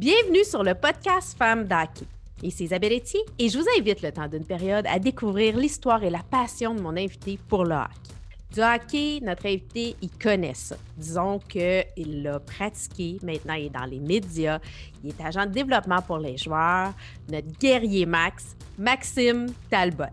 Bienvenue 0.00 0.44
sur 0.44 0.64
le 0.64 0.74
podcast 0.74 1.36
Femmes 1.36 1.64
d'Hockey. 1.64 2.06
Ici 2.42 2.64
Isabelle 2.64 2.94
Etier 2.94 3.20
et 3.38 3.50
je 3.50 3.58
vous 3.58 3.66
invite 3.78 4.00
le 4.00 4.10
temps 4.10 4.28
d'une 4.28 4.46
période 4.46 4.86
à 4.86 4.98
découvrir 4.98 5.58
l'histoire 5.58 6.02
et 6.02 6.08
la 6.08 6.22
passion 6.22 6.74
de 6.74 6.80
mon 6.80 6.96
invité 6.96 7.38
pour 7.50 7.66
le 7.66 7.74
hockey. 7.74 8.14
Du 8.50 8.62
hockey, 8.62 9.20
notre 9.22 9.44
invité, 9.44 9.96
il 10.00 10.08
connaît 10.08 10.54
ça. 10.54 10.76
Disons 10.96 11.38
qu'il 11.40 12.22
l'a 12.22 12.40
pratiqué, 12.40 13.18
maintenant 13.22 13.52
il 13.52 13.66
est 13.66 13.68
dans 13.68 13.84
les 13.84 13.98
médias, 13.98 14.58
il 15.04 15.10
est 15.10 15.20
agent 15.20 15.44
de 15.44 15.52
développement 15.52 16.00
pour 16.00 16.16
les 16.16 16.38
joueurs, 16.38 16.94
notre 17.30 17.48
guerrier 17.58 18.06
Max, 18.06 18.56
Maxime 18.78 19.52
Talbot. 19.68 20.04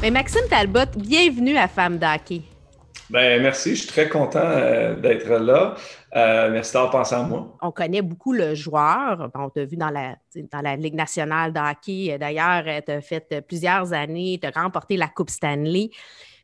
Mais 0.00 0.12
Maxime 0.12 0.46
Talbot, 0.48 0.96
bienvenue 0.96 1.56
à 1.56 1.66
Femme 1.66 1.98
d'Hockey. 1.98 2.42
Ben, 3.10 3.40
merci, 3.40 3.70
je 3.70 3.80
suis 3.80 3.88
très 3.88 4.08
content 4.08 4.42
euh, 4.44 4.94
d'être 4.94 5.28
là. 5.30 5.74
Euh, 6.14 6.50
merci 6.50 6.74
d'avoir 6.74 6.90
pensé 6.90 7.14
à 7.14 7.22
moi. 7.22 7.56
On 7.62 7.70
connaît 7.70 8.02
beaucoup 8.02 8.34
le 8.34 8.54
joueur. 8.54 9.30
On 9.34 9.48
t'a 9.48 9.64
vu 9.64 9.76
dans 9.76 9.88
la, 9.88 10.16
dans 10.52 10.60
la 10.60 10.76
Ligue 10.76 10.94
nationale 10.94 11.52
de 11.54 11.58
hockey. 11.58 12.18
D'ailleurs, 12.18 12.64
tu 12.84 12.92
as 12.92 13.00
fait 13.00 13.42
plusieurs 13.46 13.94
années, 13.94 14.38
tu 14.40 14.46
as 14.46 14.60
remporté 14.60 14.98
la 14.98 15.08
Coupe 15.08 15.30
Stanley. 15.30 15.90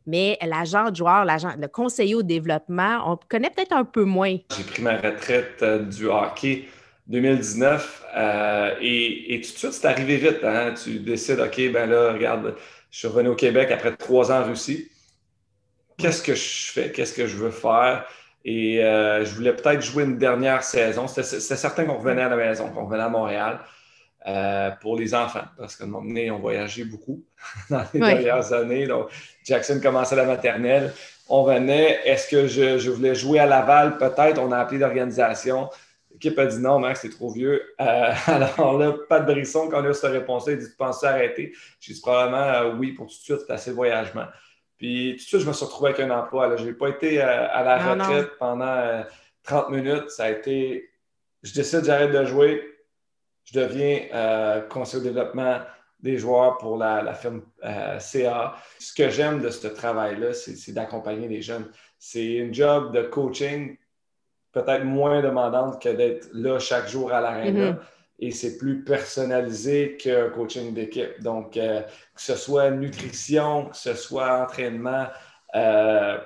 Mais 0.07 0.39
l'agent 0.43 0.91
de 0.91 0.97
joueur, 0.97 1.25
le 1.25 1.67
conseiller 1.67 2.15
au 2.15 2.23
développement, 2.23 3.13
on 3.13 3.19
connaît 3.29 3.51
peut-être 3.51 3.73
un 3.73 3.85
peu 3.85 4.05
moins. 4.05 4.37
J'ai 4.57 4.65
pris 4.65 4.83
ma 4.83 4.97
retraite 4.97 5.63
euh, 5.63 5.81
du 5.81 6.07
hockey 6.07 6.65
2019 7.09 8.07
et, 8.81 9.41
tout 9.45 9.53
de 9.53 9.59
suite, 9.59 9.73
c'est 9.73 9.87
arrivé 9.87 10.17
vite. 10.17 10.43
Hein. 10.43 10.73
Tu 10.83 10.99
décides, 11.01 11.41
OK, 11.41 11.61
ben 11.73 11.91
là, 11.91 12.13
regarde, 12.15 12.55
je 12.91 12.99
suis 12.99 13.09
revenu 13.09 13.29
au 13.29 13.35
Québec 13.35 13.71
après 13.71 13.95
trois 13.97 14.33
ans 14.33 14.41
en 14.41 14.45
Russie 14.45 14.89
qu'est-ce 15.97 16.23
que 16.23 16.35
je 16.35 16.73
fais, 16.73 16.93
qu'est-ce 16.93 17.15
que 17.15 17.27
je 17.27 17.37
veux 17.37 17.51
faire? 17.51 18.07
Et 18.45 18.85
euh, 18.85 19.25
je 19.25 19.35
voulais 19.35 19.55
peut-être 19.55 19.81
jouer 19.81 20.05
une 20.05 20.19
dernière 20.19 20.63
saison. 20.63 21.09
C'était 21.09 21.41
certain 21.41 21.85
qu'on 21.87 21.97
revenait 21.97 22.23
à 22.23 22.29
la 22.29 22.37
maison, 22.37 22.69
qu'on 22.69 22.85
revenait 22.85 23.03
à 23.03 23.09
Montréal 23.09 23.61
euh, 24.27 24.71
pour 24.83 24.99
les 24.99 25.15
enfants, 25.15 25.45
parce 25.57 25.77
qu'à 25.77 25.85
un 25.85 25.87
moment 25.87 26.07
donné, 26.07 26.31
on 26.31 26.39
voyageait 26.39 26.85
beaucoup 26.85 27.25
dans 27.71 27.85
les 27.95 28.01
dernières 28.01 28.53
années. 28.53 28.87
Donc, 28.87 29.09
Jackson 29.45 29.81
commençait 29.83 30.17
la 30.17 30.25
maternelle. 30.25 30.93
On 31.29 31.45
venait. 31.45 32.01
Est-ce 32.05 32.29
que 32.29 32.47
je, 32.47 32.91
voulais 32.91 33.15
jouer 33.15 33.39
à 33.39 33.47
Laval? 33.47 33.97
Peut-être. 33.97 34.39
On 34.39 34.53
a 34.53 34.59
appelé 34.59 34.79
l'organisation. 34.79 35.71
L'équipe 36.13 36.39
a 36.39 36.47
dit 36.47 36.59
non, 36.59 36.79
Max, 36.79 37.01
c'est 37.01 37.09
trop 37.09 37.33
vieux. 37.33 37.63
Euh, 37.81 38.13
alors 38.27 38.79
là, 38.79 38.95
pas 39.09 39.21
de 39.21 39.33
brisson. 39.33 39.69
Quand 39.71 39.81
on 39.81 39.87
a 39.87 39.91
eu 39.91 39.95
cette 39.95 40.13
réponse-là, 40.13 40.53
il 40.53 40.59
dit 40.59 40.69
Tu 40.69 40.77
penses 40.77 41.03
arrêter? 41.03 41.55
J'ai 41.81 41.95
dit 41.95 42.01
probablement 42.01 42.79
oui 42.79 42.93
pour 42.93 43.07
tout 43.07 43.13
de 43.13 43.23
suite, 43.23 43.39
c'est 43.47 43.53
assez 43.55 43.73
voyagement. 43.73 44.27
Puis 44.77 45.13
tout 45.13 45.17
de 45.17 45.29
suite, 45.29 45.41
je 45.41 45.47
me 45.47 45.53
suis 45.53 45.65
retrouvé 45.65 45.91
avec 45.91 46.01
un 46.01 46.11
emploi. 46.11 46.57
Je 46.57 46.65
n'ai 46.65 46.73
pas 46.73 46.89
été 46.89 47.23
euh, 47.23 47.49
à 47.51 47.63
la 47.63 47.79
retraite 47.79 48.31
pendant 48.39 49.03
30 49.45 49.67
euh, 49.67 49.71
minutes. 49.71 50.11
Ça 50.11 50.25
a 50.25 50.31
été, 50.31 50.91
je 51.43 51.55
décide, 51.55 51.85
j'arrête 51.85 52.13
de 52.13 52.25
jouer. 52.25 52.63
Je 53.45 53.59
deviens 53.61 54.07
euh, 54.15 54.61
conseiller 54.63 55.03
au 55.03 55.05
développement 55.05 55.61
des 56.01 56.19
joueurs 56.19 56.59
pour 56.59 56.77
la, 56.77 57.15
firme 57.15 57.43
CA. 57.99 58.57
Ce 58.79 58.93
que 58.93 59.09
j'aime 59.09 59.41
de 59.41 59.51
ce 59.51 59.67
travail-là, 59.69 60.35
c'est 60.35 60.73
d'accompagner 60.73 61.29
les 61.29 61.41
jeunes. 61.41 61.71
C'est 61.99 62.35
une 62.35 62.53
job 62.53 62.95
de 62.95 63.03
coaching 63.03 63.79
peut-être 64.53 64.85
moins 64.85 65.23
demandante 65.23 65.83
que 65.83 65.89
d'être 65.89 66.29
là 66.33 66.59
chaque 66.59 66.89
jour 66.89 67.13
à 67.13 67.21
l'aréna. 67.21 67.73
Mm-hmm 67.73 67.77
et 68.19 68.31
c'est 68.31 68.59
plus 68.59 68.85
personnalisé 68.85 69.97
qu'un 69.97 70.31
coaching 70.31 70.73
d'équipe. 70.73 71.21
Donc, 71.21 71.57
euh, 71.57 71.83
que 71.83 72.21
ce 72.21 72.37
soit 72.37 72.71
nutrition, 72.71 73.67
que 73.67 73.77
ce 73.77 73.95
soit 73.95 74.43
entraînement, 74.43 75.07
euh, 75.55 76.19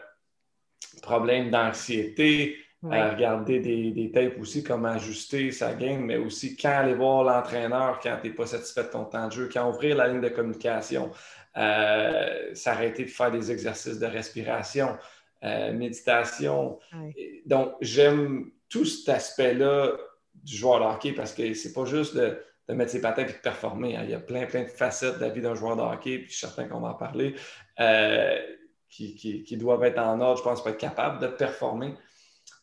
problème 1.03 1.50
d'anxiété, 1.50 2.56
euh, 2.84 3.11
regarder 3.11 3.59
des, 3.59 3.91
des, 3.91 4.11
tapes 4.12 4.39
aussi, 4.39 4.62
comment 4.62 4.91
ajuster 4.91 5.50
sa 5.50 5.75
game, 5.75 6.05
mais 6.05 6.16
aussi 6.16 6.56
quand 6.56 6.69
aller 6.69 6.94
voir 6.94 7.25
l'entraîneur 7.25 7.98
quand 8.00 8.19
tu 8.22 8.28
n'es 8.28 8.34
pas 8.34 8.47
satisfait 8.47 8.84
de 8.84 8.89
ton 8.89 9.05
temps 9.05 9.27
de 9.27 9.33
jeu, 9.33 9.49
quand 9.53 9.69
ouvrir 9.69 9.97
la 9.97 10.09
ligne 10.09 10.20
de 10.20 10.28
communication, 10.28 11.10
s'arrêter 12.55 13.05
de 13.05 13.10
faire 13.10 13.32
des 13.32 13.50
exercices 13.50 13.99
de 13.99 14.06
respiration, 14.06 14.97
méditation. 15.43 16.78
Donc, 17.47 17.72
j'aime 17.81 18.53
tout 18.69 18.84
cet 18.84 19.09
aspect-là 19.09 19.97
du 20.43 20.56
joueur 20.56 20.81
de 20.81 20.84
hockey 20.84 21.12
parce 21.12 21.32
que 21.32 21.54
c'est 21.54 21.72
pas 21.72 21.84
juste 21.84 22.16
de, 22.16 22.38
mettre 22.69 22.91
ses 22.91 23.00
patins 23.00 23.22
et 23.22 23.26
de 23.26 23.32
performer. 23.32 23.97
Hein. 23.97 24.03
Il 24.04 24.10
y 24.10 24.15
a 24.15 24.21
plein, 24.21 24.47
plein 24.47 24.62
de 24.62 24.69
facettes 24.69 25.16
de 25.16 25.21
la 25.21 25.31
vie 25.31 25.41
d'un 25.41 25.54
joueur 25.54 25.76
de 25.76 25.82
hockey, 25.82 26.19
puis 26.19 26.28
je 26.28 26.37
suis 26.37 26.47
certain 26.47 26.69
qu'on 26.69 26.81
va 26.81 26.88
en 26.88 26.94
parler, 26.94 27.34
euh, 27.81 28.38
qui, 28.88 29.56
doivent 29.56 29.84
être 29.84 29.99
en 29.99 30.21
ordre, 30.21 30.38
je 30.38 30.43
pense, 30.43 30.60
pour 30.60 30.71
être 30.71 30.78
capable 30.78 31.21
de 31.21 31.28
performer. 31.28 31.94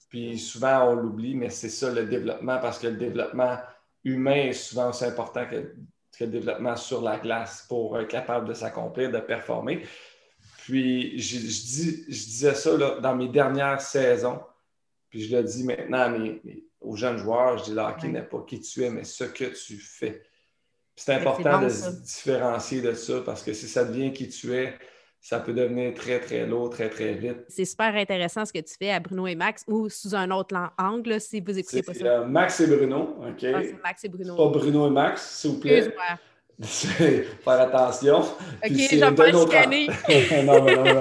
Puis 0.10 0.38
souvent, 0.38 0.92
on 0.92 0.96
l'oublie, 0.96 1.36
mais 1.36 1.50
c'est 1.50 1.70
ça 1.70 1.92
le 1.92 2.06
développement 2.06 2.60
parce 2.60 2.80
que 2.80 2.88
le 2.88 2.98
développement 2.98 3.58
humain 4.04 4.48
est 4.48 4.54
souvent 4.54 4.90
aussi 4.90 5.06
important 5.06 5.46
que, 5.50 5.74
le 6.22 6.28
développement 6.28 6.78
sur 6.78 7.02
la 7.02 7.18
glace 7.18 7.66
pour 7.68 8.00
être 8.00 8.08
capable 8.08 8.48
de 8.48 8.54
s'accomplir, 8.54 9.12
de 9.12 9.20
performer. 9.20 9.86
Puis 10.60 11.20
je, 11.20 11.38
dis, 11.38 12.06
je 12.08 12.24
disais 12.26 12.54
ça 12.54 12.78
dans 12.78 13.16
mes 13.16 13.28
dernières 13.28 13.82
saisons, 13.82 14.40
puis 15.10 15.24
je 15.24 15.36
le 15.36 15.44
dis 15.44 15.66
maintenant 15.66 16.00
à 16.00 16.10
mes 16.10 16.42
aux 16.86 16.96
jeunes 16.96 17.18
joueurs, 17.18 17.58
je 17.58 17.66
dis 17.66 17.72
le 17.72 17.82
hockey 17.82 18.08
n'est 18.08 18.24
pas 18.24 18.44
qui 18.48 18.60
tu 18.60 18.84
es, 18.84 18.90
mais 18.90 19.04
ce 19.04 19.24
que 19.26 19.46
tu 19.46 19.78
fais. 19.78 20.24
C'est 20.96 21.14
important 21.14 21.62
de 21.62 21.70
se 21.70 21.90
différencier 22.02 22.82
de 22.82 22.94
ça 22.94 23.22
parce 23.26 23.44
que 23.44 23.54
si 23.54 23.68
ça 23.68 23.84
devient 23.84 24.14
qui 24.14 24.30
tu 24.30 24.54
es, 24.56 24.74
ça 25.20 25.40
peut 25.40 25.54
devenir 25.54 25.94
très, 25.96 26.20
très 26.20 26.46
lourd, 26.46 26.70
très, 26.70 26.88
très 26.88 27.14
vite. 27.16 27.46
C'est 27.50 27.66
super 27.66 27.96
intéressant 27.96 28.46
ce 28.46 28.54
que 28.54 28.60
tu 28.60 28.76
fais 28.78 28.92
à 28.92 29.00
Bruno 29.00 29.26
et 29.26 29.34
Max 29.34 29.64
ou 29.68 29.90
sous 29.90 30.14
un 30.14 30.30
autre 30.30 30.56
angle, 30.78 31.20
si 31.20 31.42
vous 31.42 31.58
écoutez 31.58 31.82
pas 31.82 31.96
ça. 31.96 32.06
Euh, 32.06 32.26
Max 32.26 32.60
et 32.60 32.68
Bruno, 32.68 33.18
OK? 33.28 33.44
Ah, 33.44 33.62
Max 33.84 34.04
et 34.04 34.10
Bruno. 34.10 34.36
Pas 34.36 34.50
Bruno 34.50 34.88
et 34.88 34.92
Max, 34.92 35.40
s'il 35.40 35.52
vous 35.52 35.60
plaît. 35.60 35.94
Faire 36.64 37.62
attention. 37.62 38.20
OK, 38.20 38.72
j'en 38.94 39.14
pas 39.14 39.32
chicaner. 39.32 39.88
non, 40.46 40.64
non, 40.64 40.84
non. 40.84 41.00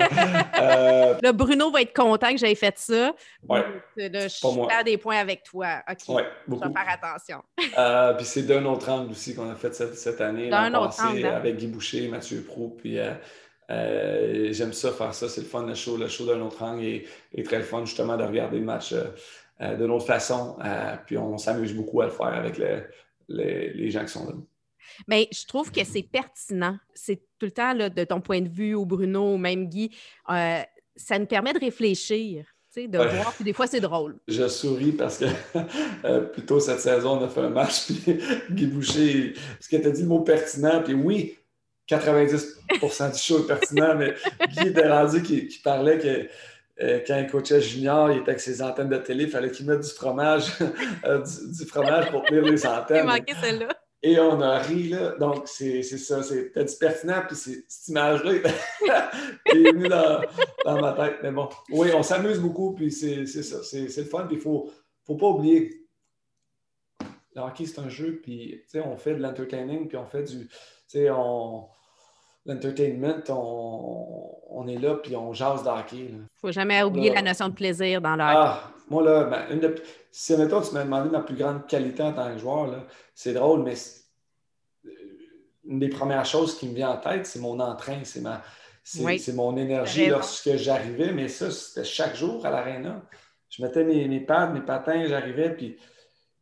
Euh... 0.61 1.15
Là, 1.23 1.33
Bruno 1.33 1.71
va 1.71 1.83
être 1.83 1.95
content 1.95 2.33
que 2.33 2.39
j'aie 2.39 2.57
fait 2.57 2.77
ça. 2.77 3.15
Oui. 3.49 3.61
je 3.97 4.67
perds 4.69 4.85
des 4.85 4.99
points 4.99 5.19
avec 5.19 5.45
toi. 5.45 5.83
OK. 5.89 6.17
Ouais, 6.17 6.25
beaucoup. 6.49 6.65
Je 6.65 6.69
vais 6.69 6.75
faire 6.75 6.93
attention. 6.93 7.43
euh, 7.79 8.15
puis 8.15 8.25
c'est 8.25 8.43
d'un 8.43 8.65
autre 8.65 8.89
angle 8.89 9.13
aussi 9.13 9.35
qu'on 9.37 9.49
a 9.49 9.55
fait 9.55 9.73
cette, 9.75 9.95
cette 9.97 10.21
année. 10.21 10.51
D'un 10.51 10.75
autre 10.75 11.01
angle. 11.05 11.25
Hein. 11.25 11.37
Avec 11.37 11.57
Guy 11.57 11.69
Boucher, 11.69 12.09
Mathieu 12.09 12.43
Prou. 12.43 12.77
Puis 12.77 12.99
euh, 12.99 14.53
j'aime 14.53 14.73
ça, 14.73 14.91
faire 14.91 15.15
ça. 15.15 15.29
C'est 15.29 15.43
le 15.43 15.47
fun, 15.47 15.65
le 15.65 15.75
show. 15.77 15.97
Le 15.97 16.09
show 16.09 16.27
d'un 16.27 16.41
autre 16.41 16.61
angle 16.65 16.85
est, 16.85 17.45
très 17.45 17.59
le 17.59 17.65
fun, 17.65 17.85
justement, 17.85 18.17
de 18.17 18.25
regarder 18.25 18.59
le 18.59 18.65
match 18.65 18.93
d'une 19.61 19.91
autre 19.93 20.07
façon. 20.07 20.57
puis 21.07 21.17
on 21.17 21.39
s'amuse 21.39 21.75
beaucoup 21.75 22.01
à 22.01 22.07
le 22.07 22.11
faire 22.11 22.35
avec 22.35 22.61
les 23.29 23.91
gens 23.93 24.03
qui 24.03 24.13
sont 24.13 24.27
là. 24.27 24.33
Mais 25.09 25.29
je 25.33 25.47
trouve 25.47 25.71
que 25.71 25.85
c'est 25.85 26.03
pertinent. 26.03 26.77
C'est 26.95 27.23
tout 27.39 27.47
le 27.47 27.51
temps, 27.51 27.75
là, 27.75 27.91
de 27.91 28.05
ton 28.05 28.21
point 28.21 28.41
de 28.41 28.49
vue, 28.49 28.75
ou 28.75 28.87
Bruno, 28.87 29.35
ou 29.35 29.39
même 29.39 29.69
Guy, 29.69 29.91
euh, 30.31 30.61
ça 30.97 31.19
nous 31.19 31.27
permet 31.27 31.53
de 31.53 31.61
réfléchir. 31.61 32.47
De 32.77 32.99
voir, 32.99 33.33
puis 33.35 33.45
des 33.45 33.53
fois, 33.53 33.69
c'est 33.69 33.81
drôle. 33.81 34.19
Je 34.27 34.49
souris 34.49 34.91
parce 34.91 35.19
que 35.19 35.27
euh, 36.05 36.23
plutôt 36.23 36.59
cette 36.59 36.81
saison, 36.81 37.21
on 37.21 37.25
a 37.25 37.29
fait 37.29 37.41
un 37.41 37.51
match, 37.51 37.87
puis 38.05 38.19
Guy 38.51 38.67
Boucher, 38.67 39.35
ce 39.61 39.69
que 39.69 39.77
tu 39.77 39.87
as 39.87 39.91
dit 39.91 40.03
le 40.03 40.09
mot 40.09 40.21
pertinent, 40.21 40.83
puis 40.83 40.95
oui, 40.95 41.37
90% 41.89 43.13
du 43.13 43.19
show 43.19 43.39
est 43.45 43.47
pertinent, 43.47 43.95
mais 43.95 44.15
Guy 44.49 44.69
était 44.69 44.89
rendu 44.89 45.23
qui, 45.23 45.61
parlait 45.63 45.99
que 45.99 46.29
euh, 46.85 47.01
quand 47.07 47.17
il 47.17 47.31
coachait 47.31 47.61
junior, 47.61 48.11
il 48.11 48.19
était 48.19 48.31
avec 48.31 48.41
ses 48.41 48.61
antennes 48.61 48.89
de 48.89 48.97
télé, 48.97 49.25
il 49.25 49.31
fallait 49.31 49.53
qu'il 49.53 49.67
mette 49.67 49.83
du 49.83 49.91
fromage, 49.91 50.47
du, 50.59 51.67
fromage 51.67 52.11
pour 52.11 52.25
tenir 52.25 52.43
les 52.43 52.67
antennes. 52.67 53.05
Il 53.05 53.07
manquait 53.07 53.37
celle-là. 53.41 53.69
Et 54.07 54.21
on 54.21 54.39
a 54.43 54.59
ri, 54.59 54.89
là. 54.91 55.13
Donc, 55.13 55.49
c'est 55.49 55.83
ça. 55.83 56.23
C'était 56.23 56.63
du 56.63 56.77
pertinent, 56.77 57.23
puis 57.27 57.37
cette 57.37 57.89
image-là 57.89 58.33
est 59.47 59.73
venue 59.73 59.89
dans, 59.89 60.21
dans, 60.67 60.79
ma 60.79 60.93
tête. 60.93 61.21
Mais 61.23 61.31
bon, 61.31 61.49
oui, 61.71 61.89
on 61.95 62.03
s'amuse 62.03 62.39
beaucoup, 62.39 62.75
puis 62.75 62.93
c'est 62.93 63.25
ça. 63.25 63.63
C'est 63.63 63.97
le 63.97 64.05
fun, 64.05 64.27
puis 64.27 64.37
il 64.37 64.39
ne 64.39 64.43
faut, 64.43 64.71
faut 65.05 65.17
pas 65.17 65.29
oublier. 65.29 65.89
Le 67.35 67.41
hockey, 67.41 67.65
c'est 67.65 67.81
un 67.81 67.89
jeu, 67.89 68.21
puis 68.23 68.63
on 68.75 68.99
fait 68.99 69.15
de 69.15 69.23
l'entertaining, 69.23 69.89
puis 69.89 69.97
on 69.97 70.07
fait 70.07 70.25
du. 70.25 70.51
On, 71.11 71.65
L'entertainment, 72.47 73.23
on, 73.31 74.37
on, 74.51 74.69
est 74.69 74.77
là, 74.77 74.97
puis 74.97 75.17
on 75.17 75.33
jase 75.33 75.65
de 75.65 75.69
hockey. 75.71 75.97
Il 76.11 76.17
ne 76.19 76.25
faut 76.37 76.53
jamais 76.53 76.83
oublier 76.83 77.11
la 77.11 77.23
notion 77.23 77.49
de 77.49 77.55
plaisir 77.55 78.03
dans 78.03 78.17
le 78.17 78.23
hockey. 78.23 78.35
Ah, 78.37 78.71
moi, 78.89 79.03
là, 79.03 79.25
ben, 79.25 79.47
une 79.51 79.61
de, 79.61 79.75
si, 80.11 80.37
mettons, 80.37 80.61
tu 80.61 80.75
m'as 80.75 80.85
demandé 80.85 81.11
ma 81.11 81.21
plus 81.21 81.37
grande 81.37 81.67
qualité 81.67 82.03
en 82.03 82.13
tant 82.13 82.33
que 82.33 82.39
joueur, 82.39 82.87
c'est 83.15 83.33
drôle, 83.33 83.63
mais 83.63 83.75
euh, 84.85 84.91
une 85.65 85.79
des 85.79 85.89
premières 85.89 86.27
choses 86.27 86.59
qui 86.59 86.69
me 86.69 86.75
vient 86.75 86.91
en 86.91 86.97
tête, 86.99 87.27
c'est 87.27 87.41
mon 87.41 87.59
entrain, 87.61 88.01
c'est 88.05 88.21
ma, 88.21 88.43
mon 89.33 89.57
énergie 89.57 90.07
lorsque 90.07 90.57
j'arrivais, 90.57 91.13
mais 91.13 91.29
ça, 91.29 91.51
c'était 91.51 91.85
chaque 91.85 92.15
jour 92.15 92.45
à 92.45 92.51
l'aréna. 92.51 93.03
Je 93.49 93.63
mettais 93.63 93.85
mes, 93.85 94.07
mes 94.07 94.21
pads, 94.21 94.49
mes 94.49 94.61
patins, 94.61 95.07
j'arrivais, 95.07 95.55
puis 95.55 95.77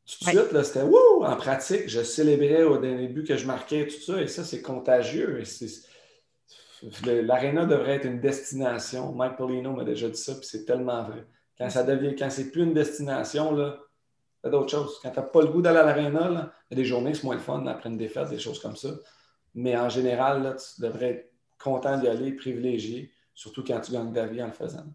tout 0.06 0.24
de 0.24 0.30
suite, 0.30 0.62
c'était 0.64 0.82
wouh! 0.82 1.24
En 1.24 1.36
pratique, 1.36 1.88
je 1.88 2.02
célébrais 2.02 2.64
au 2.64 2.78
début 2.78 3.22
que 3.22 3.36
je 3.36 3.46
marquais, 3.46 3.86
tout 3.86 4.00
ça, 4.00 4.20
et 4.20 4.26
ça, 4.26 4.42
c'est 4.42 4.62
contagieux. 4.62 5.44
L'aréna 7.04 7.66
devrait 7.66 7.96
être 7.96 8.06
une 8.06 8.20
destination. 8.20 9.12
Mike 9.12 9.36
Polino 9.36 9.72
m'a 9.72 9.84
déjà 9.84 10.08
dit 10.08 10.20
ça, 10.20 10.34
puis 10.34 10.44
c'est 10.44 10.64
tellement 10.64 11.04
vrai 11.04 11.24
Quand 11.62 11.70
ça 11.70 11.84
devient, 11.84 12.16
quand 12.16 12.28
c'est 12.28 12.50
plus 12.50 12.64
une 12.64 12.74
destination, 12.74 13.54
là, 13.54 13.76
c'est 14.42 14.50
d'autres 14.50 14.68
choses. 14.68 14.98
Quand 15.00 15.10
tu 15.10 15.20
n'as 15.20 15.26
pas 15.26 15.42
le 15.42 15.46
goût 15.46 15.62
d'aller 15.62 15.78
à 15.78 15.84
l'aréna, 15.84 16.52
il 16.68 16.74
y 16.74 16.74
a 16.74 16.82
des 16.82 16.84
journées 16.84 17.14
c'est 17.14 17.22
moins 17.22 17.36
le 17.36 17.40
fun 17.40 17.64
après 17.68 17.88
une 17.88 17.96
défaite, 17.96 18.30
des 18.30 18.40
choses 18.40 18.58
comme 18.58 18.74
ça. 18.74 18.88
Mais 19.54 19.76
en 19.76 19.88
général, 19.88 20.42
là, 20.42 20.54
tu 20.54 20.82
devrais 20.82 21.10
être 21.10 21.32
content 21.62 21.98
d'y 21.98 22.08
aller, 22.08 22.32
privilégié, 22.32 23.12
surtout 23.32 23.62
quand 23.62 23.78
tu 23.78 23.92
gagnes 23.92 24.12
ta 24.12 24.26
vie 24.26 24.42
en 24.42 24.48
le 24.48 24.52
faisant. 24.52 24.86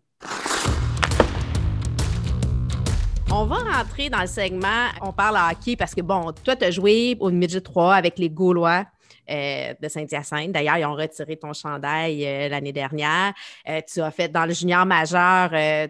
On 3.31 3.45
va 3.45 3.55
rentrer 3.55 4.09
dans 4.09 4.19
le 4.19 4.27
segment, 4.27 4.89
on 5.01 5.13
parle 5.13 5.37
hockey 5.37 5.77
parce 5.77 5.95
que, 5.95 6.01
bon, 6.01 6.33
toi, 6.43 6.57
tu 6.57 6.65
as 6.65 6.71
joué 6.71 7.15
au 7.21 7.31
Midget 7.31 7.61
3 7.61 7.95
avec 7.95 8.19
les 8.19 8.29
Gaulois. 8.29 8.83
Euh, 9.29 9.73
de 9.81 9.89
Saint-Hyacinthe. 9.89 10.53
D'ailleurs, 10.53 10.77
ils 10.77 10.85
ont 10.85 10.95
retiré 10.95 11.35
ton 11.35 11.51
chandail 11.51 12.25
euh, 12.25 12.47
l'année 12.47 12.71
dernière. 12.71 13.33
Euh, 13.67 13.81
tu 13.85 13.99
as 13.99 14.09
fait 14.09 14.29
dans 14.29 14.45
le 14.45 14.53
junior 14.53 14.85
majeur, 14.85 15.49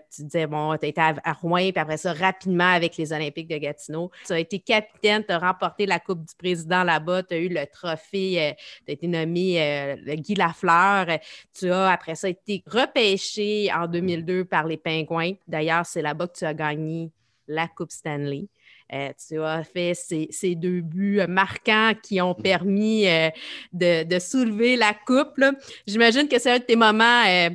tu 0.10 0.24
disais, 0.24 0.48
bon, 0.48 0.76
tu 0.76 0.86
as 0.86 0.90
été 0.90 1.00
à, 1.02 1.34
Rouen, 1.34 1.70
puis 1.72 1.74
après 1.78 1.98
ça, 1.98 2.14
rapidement 2.14 2.72
avec 2.72 2.98
les 2.98 3.14
Olympiques 3.14 3.48
de 3.48 3.58
Gatineau. 3.58 4.10
Tu 4.26 4.34
as 4.34 4.40
été 4.40 4.58
capitaine, 4.58 5.24
tu 5.24 5.32
as 5.32 5.38
remporté 5.38 5.86
la 5.86 6.00
Coupe 6.00 6.26
du 6.26 6.34
Président 6.36 6.84
là-bas, 6.84 7.22
tu 7.24 7.36
as 7.36 7.38
eu 7.38 7.50
le 7.50 7.64
trophée, 7.68 8.56
tu 8.86 8.92
as 8.92 8.94
été 8.94 9.08
nommé 9.08 9.96
Guy 10.08 10.34
Lafleur. 10.34 11.06
Tu 11.54 11.72
as, 11.72 11.92
après 11.92 12.16
ça, 12.16 12.30
été 12.30 12.64
repêché 12.66 13.70
en 13.72 13.86
2002 13.86 14.46
par 14.46 14.66
les 14.66 14.78
Pingouins. 14.78 15.34
D'ailleurs, 15.48 15.86
c'est 15.86 16.02
là-bas 16.02 16.28
que 16.28 16.40
tu 16.40 16.46
as 16.46 16.56
gagné 16.56 17.12
la 17.48 17.68
Coupe 17.68 17.92
Stanley. 17.92 18.48
Euh, 18.94 19.10
tu 19.28 19.42
as 19.42 19.64
fait 19.64 19.94
ces, 19.94 20.56
deux 20.56 20.80
buts 20.80 21.20
marquants 21.28 21.92
qui 22.02 22.22
ont 22.22 22.34
permis 22.34 23.06
euh, 23.08 23.30
de, 23.74 24.20
soulever 24.20 24.78
la 24.78 24.94
coupe. 24.94 25.44
J'imagine 25.86 26.28
que 26.28 26.40
c'est 26.40 26.52
un 26.52 26.60
de 26.60 26.64
tes 26.64 26.78
moments 26.78 27.24
euh, 27.28 27.50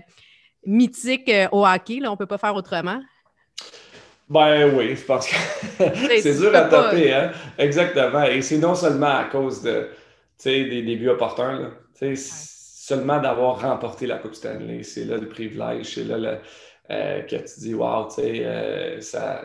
mythiques 0.67 1.32
au 1.50 1.67
hockey. 1.67 2.00
Là. 2.00 2.11
On 2.11 2.12
ne 2.12 2.19
peut 2.19 2.26
pas 2.26 2.38
faire 2.38 2.55
autrement. 2.55 3.00
Ben 4.29 4.75
oui, 4.75 4.94
je 4.94 5.05
pense 5.05 5.26
que 5.26 5.34
c'est 6.20 6.38
dur 6.38 6.55
à 6.55 6.62
taper. 6.64 7.12
Hein? 7.12 7.32
Exactement. 7.58 8.25
Et 8.25 8.43
c'est 8.43 8.58
non 8.58 8.75
seulement 8.75 9.17
à 9.19 9.25
cause 9.25 9.62
de, 9.62 9.88
des 10.44 10.82
débuts 10.82 11.08
opportuns. 11.08 11.73
Seulement 12.14 13.20
d'avoir 13.20 13.61
remporté 13.61 14.06
la 14.06 14.19
Coupe 14.19 14.34
Stanley, 14.34 14.82
c'est 14.82 15.05
là 15.05 15.17
le 15.17 15.29
privilège, 15.29 15.94
c'est 15.94 16.05
là 16.05 16.38
que 16.88 17.37
tu 17.37 17.61
dis, 17.61 17.75
wow, 17.75 18.08
tu 18.08 18.23
sais, 18.23 19.00
ça 19.00 19.40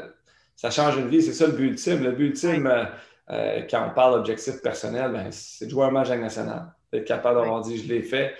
ça 0.57 0.71
change 0.71 0.97
une 0.97 1.07
vie. 1.07 1.21
C'est 1.21 1.33
ça 1.33 1.45
le 1.45 1.53
but 1.53 1.67
ultime. 1.67 2.03
Le 2.03 2.11
but 2.11 2.25
ultime, 2.29 2.65
euh, 2.67 2.85
euh, 3.29 3.61
quand 3.69 3.87
on 3.89 3.93
parle 3.93 4.15
d'objectif 4.15 4.61
personnel, 4.61 5.11
ben, 5.11 5.27
c'est 5.31 5.65
de 5.65 5.71
jouer 5.71 5.85
un 5.85 5.91
match 5.91 6.09
national. 6.09 6.73
D'être 6.91 7.05
capable 7.05 7.39
d'avoir 7.39 7.61
dit 7.61 7.77
je 7.77 7.87
l'ai 7.87 8.01
fait. 8.01 8.33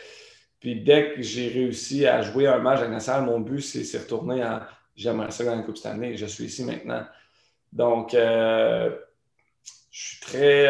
Puis 0.60 0.82
dès 0.82 1.14
que 1.14 1.22
j'ai 1.22 1.48
réussi 1.48 2.08
à 2.08 2.24
jouer 2.24 2.48
un 2.48 2.58
match 2.58 2.82
national, 2.82 3.24
mon 3.24 3.40
but, 3.40 3.62
c'est 3.62 3.98
retourner 4.00 4.44
en 4.44 4.62
j'aimerais 4.96 5.30
ça 5.30 5.44
gagner 5.44 5.58
la 5.58 5.64
Coupe 5.64 5.78
année. 5.86 6.18
Je 6.18 6.26
suis 6.26 6.46
ici 6.46 6.64
maintenant. 6.64 7.06
Donc, 7.72 8.16
euh, 8.16 8.90
je 9.92 10.08
suis 10.08 10.20
très 10.20 10.68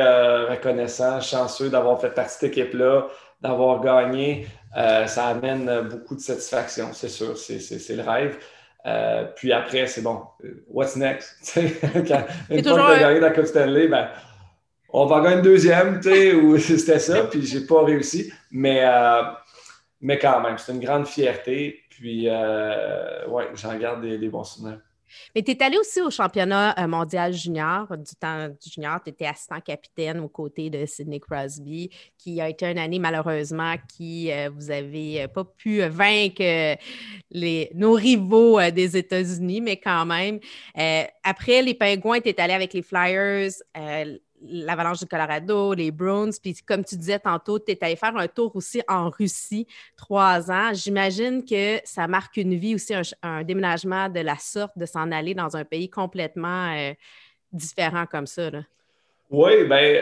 reconnaissant, 0.50 1.22
chanceux 1.22 1.70
d'avoir 1.70 2.02
fait 2.02 2.10
partie 2.10 2.36
de 2.46 2.52
cette 2.52 2.58
équipe-là, 2.58 3.08
d'avoir 3.40 3.80
gagné. 3.80 4.48
ça 4.74 5.28
amène 5.28 5.88
beaucoup 5.88 6.16
de 6.16 6.20
satisfaction, 6.20 6.92
c'est 6.92 7.10
sûr. 7.10 7.38
C'est 7.38 7.96
le 7.96 8.04
rêve. 8.04 8.38
Euh, 8.86 9.26
puis 9.36 9.52
après, 9.52 9.88
c'est 9.88 10.02
bon, 10.02 10.22
euh, 10.44 10.64
what's 10.68 10.96
next? 10.96 11.54
Quand, 11.54 12.26
une 12.50 12.64
fois 12.64 12.92
que 12.92 12.94
tu 12.96 13.00
gagné 13.00 13.20
la 13.20 13.32
Coupe 13.32 13.46
Stanley, 13.46 13.88
ben, 13.88 14.10
on 14.90 15.06
va 15.06 15.22
gagner 15.22 15.38
une 15.38 15.42
deuxième, 15.42 16.00
ou 16.42 16.58
c'était 16.58 17.00
ça, 17.00 17.24
puis 17.24 17.46
j'ai 17.46 17.66
pas 17.66 17.84
réussi. 17.84 18.32
Mais, 18.52 18.82
euh, 18.84 19.24
mais 20.00 20.18
quand 20.18 20.42
même, 20.42 20.58
c'est 20.58 20.72
une 20.72 20.80
grande 20.80 21.08
fierté. 21.08 21.84
Puis, 21.90 22.30
ouais, 22.30 23.50
j'en 23.56 23.76
garde 23.78 24.06
des 24.06 24.30
bons 24.30 24.44
souvenirs. 24.44 24.80
Mais 25.36 25.44
tu 25.44 25.52
es 25.52 25.64
allé 25.64 25.78
aussi 25.78 26.02
au 26.02 26.10
championnat 26.10 26.76
euh, 26.78 26.88
mondial 26.88 27.34
junior. 27.34 27.88
Du 27.98 28.16
temps 28.20 28.50
du 28.50 28.70
junior, 28.70 29.00
tu 29.04 29.10
étais 29.10 29.26
assistant 29.26 29.60
capitaine 29.62 30.20
aux 30.20 30.30
côtés 30.30 30.70
de 30.70 30.86
Sidney 30.86 31.20
Crosby, 31.20 31.90
qui 32.18 32.42
a 32.42 32.50
été 32.50 32.66
une 32.66 32.78
année 32.78 33.00
malheureusement 33.00 33.76
qui 33.96 34.32
euh, 34.32 34.50
vous 34.54 34.72
avez 34.72 35.24
euh, 35.24 35.28
pas 35.28 35.44
pu 35.44 35.82
vaincre 35.82 36.78
les, 37.32 37.70
nos 37.74 37.94
rivaux 37.94 38.60
des 38.72 38.98
États-Unis, 38.98 39.62
mais 39.62 39.78
quand 39.78 40.06
même. 40.06 40.40
après, 41.24 41.62
les 41.62 41.74
Pingouins, 41.74 42.20
tu 42.20 42.34
allé 42.38 42.54
avec 42.54 42.74
les 42.74 42.82
Flyers 42.82 43.52
l'Avalanche 44.42 45.00
du 45.00 45.06
Colorado, 45.06 45.74
les 45.74 45.92
Bruins. 45.92 46.30
Puis 46.42 46.56
comme 46.66 46.84
tu 46.84 46.96
disais 46.96 47.20
tantôt, 47.20 47.60
tu 47.60 47.72
es 47.72 47.84
allé 47.84 47.96
faire 47.96 48.16
un 48.16 48.28
tour 48.28 48.56
aussi 48.56 48.82
en 48.88 49.10
Russie, 49.10 49.68
trois 49.96 50.52
ans. 50.52 50.72
J'imagine 50.74 51.44
que 51.44 51.80
ça 51.84 52.08
marque 52.08 52.38
une 52.38 52.56
vie 52.56 52.76
aussi, 52.76 52.94
un, 53.24 53.44
déménagement 53.44 54.10
de 54.10 54.20
la 54.20 54.38
sorte, 54.38 54.78
de 54.78 54.86
s'en 54.86 55.12
aller 55.12 55.34
dans 55.34 55.56
un 55.58 55.64
pays 55.64 55.90
complètement 55.90 56.74
euh, 56.76 56.94
différent 57.52 58.06
comme 58.06 58.28
ça. 58.28 58.50
Oui, 59.30 59.66
bien, 59.66 60.02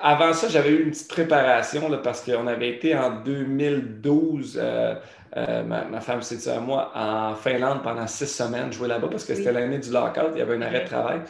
avant 0.00 0.32
ça, 0.32 0.48
j'avais 0.48 0.70
eu 0.70 0.82
une 0.84 0.90
petite 0.90 1.08
préparation 1.08 1.90
parce 2.02 2.22
qu'on 2.22 2.46
avait 2.46 2.70
été 2.70 2.96
en 2.96 3.22
2012. 3.22 4.58
Euh, 4.60 4.94
euh, 5.36 5.62
ma, 5.64 6.00
femme 6.00 6.22
s'est 6.22 6.36
dit 6.36 6.48
à 6.48 6.60
moi 6.60 6.92
en 6.94 7.34
Finlande 7.34 7.82
pendant 7.82 8.06
six 8.06 8.26
semaines, 8.26 8.72
jouer 8.72 8.88
là-bas 8.88 9.08
parce 9.10 9.24
que 9.24 9.34
c'était 9.34 9.52
l'année 9.52 9.78
du 9.78 9.90
lockout, 9.90 10.30
il 10.34 10.38
y 10.38 10.42
avait 10.42 10.54
un 10.54 10.62
arrêt 10.62 10.82
de 10.82 10.86
travail. 10.86 11.20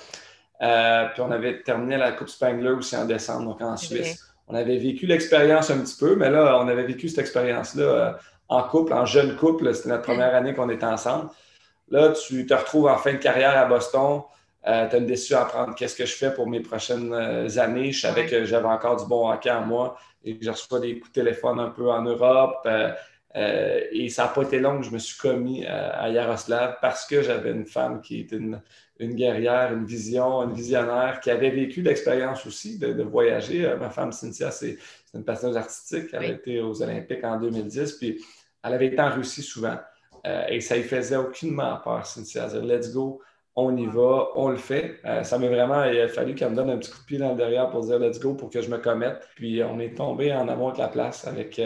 Euh, 0.64 1.06
puis 1.12 1.20
on 1.20 1.30
avait 1.30 1.62
terminé 1.62 1.96
la 1.96 2.12
Coupe 2.12 2.28
Spangler 2.28 2.70
aussi 2.70 2.96
en 2.96 3.04
décembre, 3.04 3.50
donc 3.50 3.60
en 3.60 3.76
Suisse. 3.76 4.24
On 4.48 4.54
avait 4.54 4.78
vécu 4.78 5.06
l'expérience 5.06 5.70
un 5.70 5.78
petit 5.78 5.96
peu, 5.98 6.16
mais 6.16 6.30
là, 6.30 6.58
on 6.60 6.68
avait 6.68 6.84
vécu 6.84 7.08
cette 7.08 7.18
expérience-là 7.18 7.82
euh, 7.82 8.12
en 8.48 8.62
couple, 8.62 8.92
en 8.92 9.04
jeune 9.04 9.36
couple. 9.36 9.74
C'était 9.74 9.90
notre 9.90 10.02
première 10.02 10.34
année 10.34 10.54
qu'on 10.54 10.70
était 10.70 10.86
ensemble. 10.86 11.30
Là, 11.90 12.10
tu 12.10 12.46
te 12.46 12.54
retrouves 12.54 12.86
en 12.86 12.96
fin 12.96 13.12
de 13.12 13.18
carrière 13.18 13.56
à 13.58 13.66
Boston. 13.66 14.22
Euh, 14.66 14.88
tu 14.88 14.96
as 14.96 14.98
une 14.98 15.06
décision 15.06 15.38
à 15.38 15.44
prendre. 15.44 15.74
Qu'est-ce 15.74 15.96
que 15.96 16.06
je 16.06 16.14
fais 16.14 16.32
pour 16.32 16.48
mes 16.48 16.60
prochaines 16.60 17.12
années? 17.58 17.92
Je 17.92 18.00
savais 18.00 18.26
que 18.26 18.44
j'avais 18.44 18.68
encore 18.68 18.96
du 18.96 19.06
bon 19.06 19.30
hockey 19.30 19.50
en 19.50 19.62
moi 19.62 19.96
et 20.24 20.38
je 20.40 20.50
reçois 20.50 20.80
des 20.80 20.98
coups 20.98 21.12
de 21.12 21.20
téléphone 21.20 21.60
un 21.60 21.68
peu 21.68 21.90
en 21.90 22.02
Europe. 22.02 22.66
Et 23.34 24.08
ça 24.10 24.24
n'a 24.24 24.28
pas 24.28 24.42
été 24.42 24.60
long 24.60 24.78
que 24.78 24.86
je 24.86 24.90
me 24.90 24.98
suis 24.98 25.18
commis 25.18 25.66
à 25.66 26.08
Yaroslav 26.08 26.76
parce 26.80 27.04
que 27.04 27.22
j'avais 27.22 27.50
une 27.50 27.66
femme 27.66 28.00
qui 28.00 28.20
était 28.20 28.36
une, 28.36 28.60
une 28.98 29.14
guerrière, 29.14 29.72
une 29.72 29.84
vision, 29.84 30.42
une 30.42 30.54
visionnaire 30.54 31.20
qui 31.20 31.30
avait 31.30 31.50
vécu 31.50 31.82
l'expérience 31.82 32.46
aussi 32.46 32.78
de, 32.78 33.02
voyager. 33.02 33.66
Euh, 33.66 33.76
ma 33.76 33.90
femme 33.90 34.12
Cynthia, 34.12 34.50
c'est 34.50 34.78
une 35.14 35.24
passionneuse 35.24 35.56
artistique. 35.56 36.10
Elle 36.12 36.24
a 36.24 36.26
été 36.28 36.60
aux 36.60 36.80
Olympiques 36.82 37.24
en 37.24 37.38
2010, 37.40 37.92
puis 37.94 38.24
elle 38.62 38.74
avait 38.74 38.86
été 38.86 39.00
en 39.00 39.10
Russie 39.10 39.42
souvent. 39.42 39.78
Euh, 40.26 40.46
et 40.48 40.60
ça 40.60 40.76
ne 40.76 40.82
faisait 40.82 41.16
aucunement 41.16 41.76
peur, 41.82 42.06
Cynthia. 42.06 42.48
Elle 42.54 42.66
Let's 42.66 42.92
go, 42.92 43.20
on 43.56 43.76
y 43.76 43.86
va, 43.86 44.28
on 44.36 44.48
le 44.48 44.56
fait. 44.56 45.00
Euh, 45.04 45.22
ça 45.24 45.38
m'a 45.38 45.48
vraiment, 45.48 45.84
il 45.84 46.00
a 46.00 46.08
fallu 46.08 46.34
qu'elle 46.34 46.50
me 46.50 46.56
donne 46.56 46.70
un 46.70 46.78
petit 46.78 46.90
coup 46.90 47.00
de 47.00 47.04
pied 47.04 47.18
dans 47.18 47.30
le 47.30 47.36
derrière 47.36 47.70
pour 47.70 47.84
dire 47.84 47.98
let's 47.98 48.20
go, 48.20 48.34
pour 48.34 48.48
que 48.48 48.62
je 48.62 48.70
me 48.70 48.78
commette. 48.78 49.28
Puis 49.34 49.62
on 49.64 49.80
est 49.80 49.96
tombé 49.96 50.32
en 50.32 50.48
amont 50.48 50.68
avec 50.68 50.78
la 50.78 50.88
place. 50.88 51.26
Avec, 51.26 51.60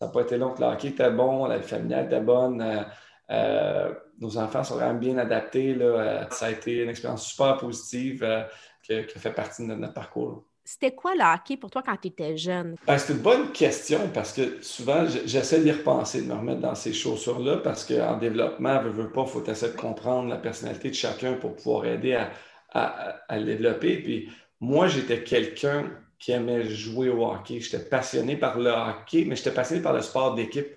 Ça 0.00 0.06
n'a 0.06 0.12
pas 0.12 0.22
été 0.22 0.36
long 0.36 0.54
le 0.58 0.64
hockey 0.64 0.88
était 0.88 1.10
bon, 1.10 1.46
la 1.46 1.58
vie 1.58 1.66
familiale 1.66 2.06
était 2.06 2.20
bonne. 2.20 2.86
Euh, 3.30 3.92
nos 4.20 4.38
enfants 4.38 4.64
sont 4.64 4.76
vraiment 4.76 4.98
bien 4.98 5.18
adaptés. 5.18 5.74
Là. 5.74 5.84
Euh, 5.84 6.24
ça 6.30 6.46
a 6.46 6.50
été 6.50 6.82
une 6.82 6.88
expérience 6.88 7.26
super 7.26 7.56
positive 7.58 8.22
euh, 8.22 8.42
qui, 8.82 8.94
a 8.94 9.02
fait 9.04 9.32
partie 9.32 9.66
de 9.66 9.74
notre, 9.74 9.92
parcours. 9.92 10.44
C'était 10.64 10.94
quoi 10.94 11.14
le 11.14 11.22
hockey 11.22 11.56
pour 11.56 11.70
toi 11.70 11.82
quand 11.84 11.96
tu 11.96 12.08
étais 12.08 12.36
jeune? 12.36 12.76
Ben, 12.86 12.98
c'est 12.98 13.14
une 13.14 13.20
bonne 13.20 13.52
question 13.52 14.10
parce 14.12 14.32
que 14.32 14.62
souvent, 14.62 15.06
j'essaie 15.24 15.60
d'y 15.60 15.72
repenser, 15.72 16.22
de 16.22 16.26
me 16.26 16.34
remettre 16.34 16.60
dans 16.60 16.74
ces 16.74 16.92
chaussures-là 16.92 17.58
parce 17.58 17.84
qu'en 17.84 18.18
développement, 18.18 18.80
veut, 18.82 18.90
veut 18.90 19.10
pas, 19.10 19.22
il 19.22 19.28
faut 19.28 19.44
essayer 19.44 19.72
de 19.72 19.78
comprendre 19.78 20.28
la 20.28 20.36
personnalité 20.36 20.90
de 20.90 20.94
chacun 20.94 21.34
pour 21.34 21.56
pouvoir 21.56 21.86
aider 21.86 22.14
à, 22.14 22.30
à, 22.72 23.38
le 23.38 23.44
développer. 23.44 23.96
Puis 23.96 24.30
moi, 24.60 24.88
j'étais 24.88 25.22
quelqu'un 25.22 25.90
qui 26.18 26.32
aimait 26.32 26.64
jouer 26.64 27.08
au 27.08 27.24
hockey. 27.24 27.60
J'étais 27.60 27.84
passionné 27.84 28.36
par 28.36 28.58
le 28.58 28.70
hockey, 28.70 29.24
mais 29.26 29.36
j'étais 29.36 29.52
passionné 29.52 29.82
par 29.82 29.92
le 29.92 30.02
sport 30.02 30.34
d'équipe. 30.34 30.68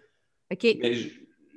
OK. 0.52 0.64
Mais 0.82 0.94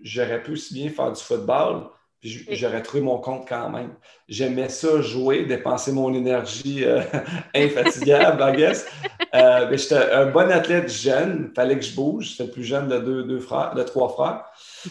j'aurais 0.02 0.42
pu 0.42 0.52
aussi 0.52 0.74
bien 0.74 0.90
faire 0.90 1.12
du 1.12 1.20
football, 1.20 1.88
puis 2.20 2.46
j'aurais 2.52 2.82
trouvé 2.82 3.02
mon 3.02 3.18
compte 3.18 3.46
quand 3.46 3.68
même. 3.68 3.94
J'aimais 4.28 4.70
ça 4.70 5.02
jouer, 5.02 5.44
dépenser 5.44 5.92
mon 5.92 6.14
énergie 6.14 6.84
euh, 6.84 7.02
infatigable, 7.54 8.42
I 8.42 8.56
guess. 8.56 8.86
Euh, 9.34 9.68
mais 9.70 9.76
j'étais 9.76 9.96
un 10.12 10.26
bon 10.26 10.50
athlète 10.50 10.90
jeune, 10.90 11.48
il 11.50 11.54
fallait 11.54 11.78
que 11.78 11.84
je 11.84 11.94
bouge. 11.94 12.30
J'étais 12.30 12.44
le 12.44 12.50
plus 12.50 12.64
jeune 12.64 12.88
de 12.88 12.98
deux, 12.98 13.40
frères, 13.40 13.74
de 13.74 13.82
trois 13.82 14.08
frères. 14.08 14.44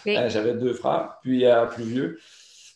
Euh, 0.06 0.30
j'avais 0.30 0.54
deux 0.54 0.74
frères, 0.74 1.18
puis 1.22 1.46
plus 1.74 1.84
vieux. 1.84 2.20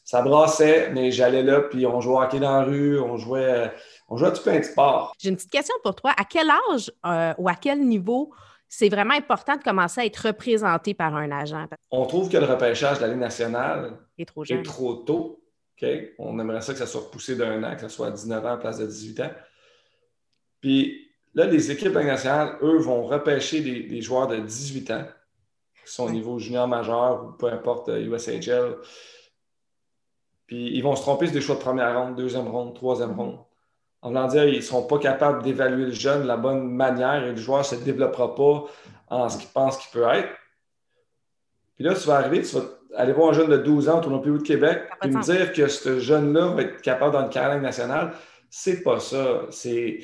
Ça 0.04 0.22
brassait, 0.22 0.90
mais 0.94 1.12
j'allais 1.12 1.44
là, 1.44 1.60
puis 1.60 1.86
on 1.86 2.00
jouait 2.00 2.16
au 2.16 2.22
hockey 2.22 2.40
dans 2.40 2.60
la 2.60 2.64
rue, 2.64 2.98
on 2.98 3.18
jouait, 3.18 3.72
on 4.08 4.18
jouait 4.18 4.30
à 4.30 4.32
tout 4.32 4.44
plein 4.44 4.60
de 4.60 4.64
sports. 4.64 5.14
J'ai 5.20 5.30
une 5.30 5.36
petite 5.36 5.52
question 5.52 5.76
pour 5.84 5.96
toi. 5.96 6.14
À 6.18 6.24
quel 6.24 6.50
âge 6.50 6.92
ou 7.38 7.50
à 7.50 7.56
quel 7.56 7.86
niveau 7.86 8.32
c'est 8.70 8.90
vraiment 8.90 9.14
important 9.14 9.56
de 9.56 9.64
commencer 9.64 10.02
à 10.02 10.06
être 10.06 10.28
représenté 10.28 10.94
par 10.94 11.16
un 11.16 11.32
agent? 11.32 11.68
On 11.92 12.06
trouve 12.06 12.30
que 12.30 12.38
le 12.38 12.46
repêchage 12.46 12.98
de 12.98 13.04
la 13.04 13.10
Ligue 13.10 13.20
nationale 13.20 13.98
est 14.18 14.26
trop, 14.64 14.96
tôt. 14.96 15.44
On 16.18 16.40
aimerait 16.40 16.62
ça 16.62 16.74
que 16.74 16.80
ça 16.80 16.88
soit 16.88 17.02
repoussé 17.02 17.36
d'un 17.36 17.64
an, 17.64 17.76
que 17.76 17.82
ça 17.82 17.90
soit 17.90 18.08
à 18.08 18.12
19 18.12 18.46
ans 18.46 18.54
à 18.54 18.58
place 18.58 18.78
de 18.80 18.86
18 18.86 19.20
ans. 19.22 19.32
Puis 20.60 21.12
là, 21.34 21.46
les 21.46 21.72
équipes 21.72 21.90
de 21.90 21.94
la 21.94 22.00
Ligue 22.02 22.10
nationale, 22.10 22.58
eux, 22.62 22.78
vont 22.78 23.04
repêcher 23.04 23.62
des, 23.62 24.02
joueurs 24.02 24.28
de 24.28 24.38
18 24.38 24.92
ans 24.92 25.06
qui 25.86 25.94
sont 25.94 26.06
au 26.06 26.10
niveau 26.10 26.40
junior 26.40 26.68
majeur 26.68 27.26
ou 27.26 27.32
peu 27.34 27.48
importe 27.48 27.90
USHL. 27.90 28.78
Puis 30.48 30.76
ils 30.76 30.82
vont 30.82 30.96
se 30.96 31.02
tromper 31.02 31.28
sur 31.28 31.36
des 31.36 31.42
choix 31.42 31.56
de 31.56 31.62
première 31.62 31.98
ronde, 31.98 32.16
deuxième 32.16 32.48
ronde, 32.48 32.74
troisième 32.74 33.12
ronde. 33.12 33.40
En 34.02 34.10
voulant 34.10 34.28
dire, 34.28 34.46
ils 34.46 34.58
ne 34.58 34.62
seront 34.62 34.84
pas 34.84 35.00
capables 35.00 35.44
d'évaluer 35.44 35.86
le 35.86 35.92
jeune 35.92 36.24
de 36.24 36.28
la 36.28 36.38
bonne 36.38 36.70
manière 36.70 37.24
et 37.24 37.32
le 37.32 37.38
joueur 37.38 37.60
ne 37.60 37.64
se 37.64 37.76
développera 37.76 38.36
pas 38.36 38.66
en 39.10 39.30
ce 39.30 39.38
qu'il 39.38 39.50
pense 39.50 39.78
qu'il 39.78 39.92
peut 39.92 40.08
être. 40.08 40.30
Puis 41.76 41.84
là, 41.86 41.94
tu 41.94 42.08
vas 42.08 42.16
arriver, 42.16 42.42
tu 42.42 42.56
vas 42.56 42.64
aller 42.96 43.14
voir 43.14 43.30
un 43.30 43.34
jeune 43.34 43.50
de 43.50 43.58
12 43.58 43.90
ans 43.90 44.00
au 44.00 44.02
tournoi 44.02 44.20
de 44.20 44.44
Québec 44.44 44.84
et 45.04 45.08
me 45.08 45.22
dire 45.22 45.54
que 45.54 45.68
ce 45.68 46.00
jeune-là 46.00 46.48
va 46.48 46.62
être 46.64 46.82
capable 46.82 47.14
dans 47.14 47.24
une 47.24 47.30
carrière 47.30 47.62
nationale. 47.62 48.14
C'est 48.50 48.82
pas 48.82 49.00
ça. 49.00 49.46
C'est. 49.52 50.00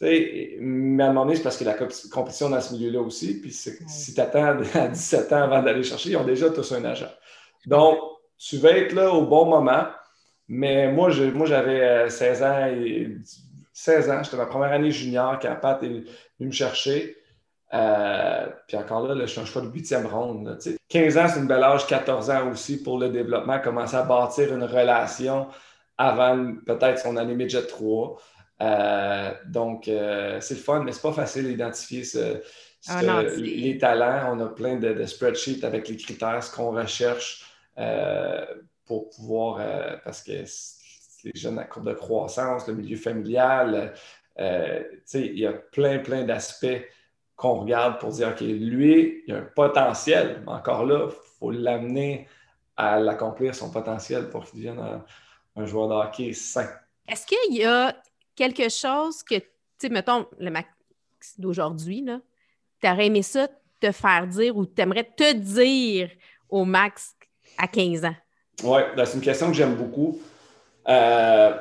Mais 0.00 1.04
à 1.04 1.06
un 1.06 1.12
moment 1.12 1.24
donné, 1.24 1.36
c'est 1.36 1.44
parce 1.44 1.56
que 1.56 1.64
la 1.64 1.74
compétition 1.74 2.50
dans 2.50 2.60
ce 2.60 2.74
milieu-là 2.74 3.00
aussi. 3.00 3.40
Puis 3.40 3.52
si 3.52 4.14
tu 4.14 4.20
attends 4.20 4.58
à 4.74 4.88
17 4.88 5.32
ans 5.32 5.42
avant 5.42 5.62
d'aller 5.62 5.84
chercher, 5.84 6.10
ils 6.10 6.16
ont 6.16 6.24
déjà 6.24 6.50
tous 6.50 6.72
un 6.72 6.84
agent. 6.84 7.10
Donc, 7.66 7.98
tu 8.36 8.56
vas 8.56 8.70
être 8.70 8.92
là 8.94 9.12
au 9.12 9.26
bon 9.26 9.46
moment. 9.46 9.84
Mais 10.48 10.92
moi, 10.92 11.10
moi 11.34 11.46
j'avais 11.46 12.08
16 12.10 12.42
euh, 12.42 12.46
ans 12.46 12.66
et 12.66 13.16
16 13.72 14.10
ans, 14.10 14.22
j'étais 14.22 14.36
ma 14.36 14.46
première 14.46 14.72
année 14.72 14.90
junior 14.90 15.38
quand 15.40 15.56
Pat 15.60 15.82
est 15.82 15.88
venu 15.88 16.06
me 16.40 16.50
chercher. 16.50 17.16
Euh, 17.72 18.46
puis 18.66 18.76
encore 18.76 19.06
là, 19.06 19.14
je 19.18 19.26
suis 19.26 19.40
un 19.40 19.46
choix 19.46 19.62
de 19.62 19.68
huitième 19.68 20.06
ronde. 20.06 20.58
15 20.88 21.18
ans, 21.18 21.26
c'est 21.28 21.40
une 21.40 21.46
belle 21.46 21.62
âge, 21.62 21.86
14 21.86 22.30
ans 22.30 22.50
aussi 22.50 22.82
pour 22.82 22.98
le 22.98 23.08
développement, 23.08 23.60
commencer 23.60 23.96
à 23.96 24.02
bâtir 24.02 24.54
une 24.54 24.64
relation 24.64 25.48
avant 25.96 26.54
peut-être 26.66 26.98
son 26.98 27.16
année 27.16 27.34
midget 27.34 27.66
3. 27.66 28.18
Euh, 28.60 29.30
donc, 29.46 29.84
c'est 29.84 30.54
le 30.54 30.60
fun, 30.60 30.82
mais 30.84 30.92
c'est 30.92 31.02
pas 31.02 31.12
facile 31.12 31.46
d'identifier 31.46 32.02
ah 32.88 33.22
les 33.38 33.78
talents. 33.78 34.36
On 34.36 34.40
a 34.40 34.48
plein 34.48 34.76
de, 34.76 34.92
de, 34.92 35.06
spreadsheets 35.06 35.64
avec 35.64 35.88
les 35.88 35.96
critères, 35.96 36.42
ce 36.42 36.54
qu'on 36.54 36.72
recherche 36.72 37.46
pour 38.92 39.08
pouvoir, 39.08 39.56
euh, 39.58 39.96
parce 40.04 40.22
que 40.22 40.32
les 41.24 41.32
jeunes 41.34 41.58
à 41.58 41.64
courbe 41.64 41.88
de 41.88 41.94
croissance, 41.94 42.68
le 42.68 42.74
milieu 42.74 42.98
familial, 42.98 43.94
euh, 44.38 44.82
il 45.14 45.38
y 45.38 45.46
a 45.46 45.54
plein, 45.54 45.98
plein 46.00 46.24
d'aspects 46.24 46.86
qu'on 47.34 47.60
regarde 47.60 47.98
pour 47.98 48.10
dire, 48.10 48.28
OK, 48.28 48.40
lui, 48.40 49.24
il 49.26 49.32
a 49.32 49.38
un 49.38 49.42
potentiel, 49.42 50.42
mais 50.44 50.52
encore 50.52 50.84
là, 50.84 51.08
il 51.08 51.38
faut 51.38 51.50
l'amener 51.50 52.28
à 52.76 53.00
l'accomplir 53.00 53.54
son 53.54 53.70
potentiel 53.70 54.28
pour 54.28 54.44
qu'il 54.44 54.58
devienne 54.58 55.02
un, 55.56 55.64
joueur 55.64 55.88
de 55.88 55.94
hockey 55.94 56.34
sain. 56.34 56.68
Est-ce 57.08 57.24
qu'il 57.24 57.56
y 57.56 57.64
a 57.64 57.96
quelque 58.36 58.68
chose 58.68 59.22
que, 59.22 59.36
tu 59.36 59.46
sais, 59.78 59.88
mettons, 59.88 60.26
le 60.38 60.50
max 60.50 60.68
d'aujourd'hui, 61.38 62.04
tu 62.78 62.86
aurais 62.86 63.06
aimé 63.06 63.22
ça 63.22 63.48
te 63.80 63.90
faire 63.90 64.26
dire 64.26 64.54
ou 64.54 64.66
tu 64.66 64.82
aimerais 64.82 65.10
te 65.16 65.32
dire 65.32 66.10
au 66.50 66.66
max 66.66 67.16
à 67.56 67.66
15 67.66 68.04
ans? 68.04 68.16
Oui, 68.64 68.80
ben, 68.96 69.04
c'est 69.04 69.16
une 69.16 69.22
question 69.22 69.48
que 69.48 69.54
j'aime 69.54 69.74
beaucoup. 69.74 70.20
Euh, 70.88 71.54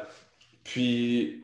puis, 0.63 1.43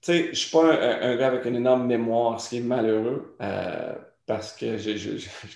tu 0.00 0.12
sais, 0.12 0.24
je 0.24 0.28
ne 0.30 0.34
suis 0.34 0.50
pas 0.50 0.64
un, 0.64 1.16
gars 1.16 1.28
avec 1.28 1.44
une 1.44 1.56
énorme 1.56 1.86
mémoire, 1.86 2.40
ce 2.40 2.50
qui 2.50 2.58
est 2.58 2.60
malheureux, 2.60 3.36
euh, 3.40 3.94
parce 4.26 4.52
que 4.52 4.76
j'ai 4.76 4.96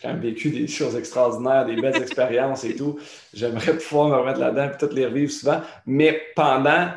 quand 0.00 0.08
même 0.08 0.20
vécu 0.20 0.50
des 0.50 0.66
choses 0.66 0.96
extraordinaires, 0.96 1.66
des 1.66 1.76
belles 1.76 1.96
expériences 2.02 2.64
et 2.64 2.74
tout. 2.74 2.98
J'aimerais 3.34 3.76
pouvoir 3.76 4.08
me 4.08 4.16
remettre 4.16 4.40
là-dedans 4.40 4.70
et 4.72 4.78
toutes 4.78 4.94
les 4.94 5.06
revivre 5.06 5.32
souvent. 5.32 5.60
Mais 5.86 6.22
pendant 6.34 6.90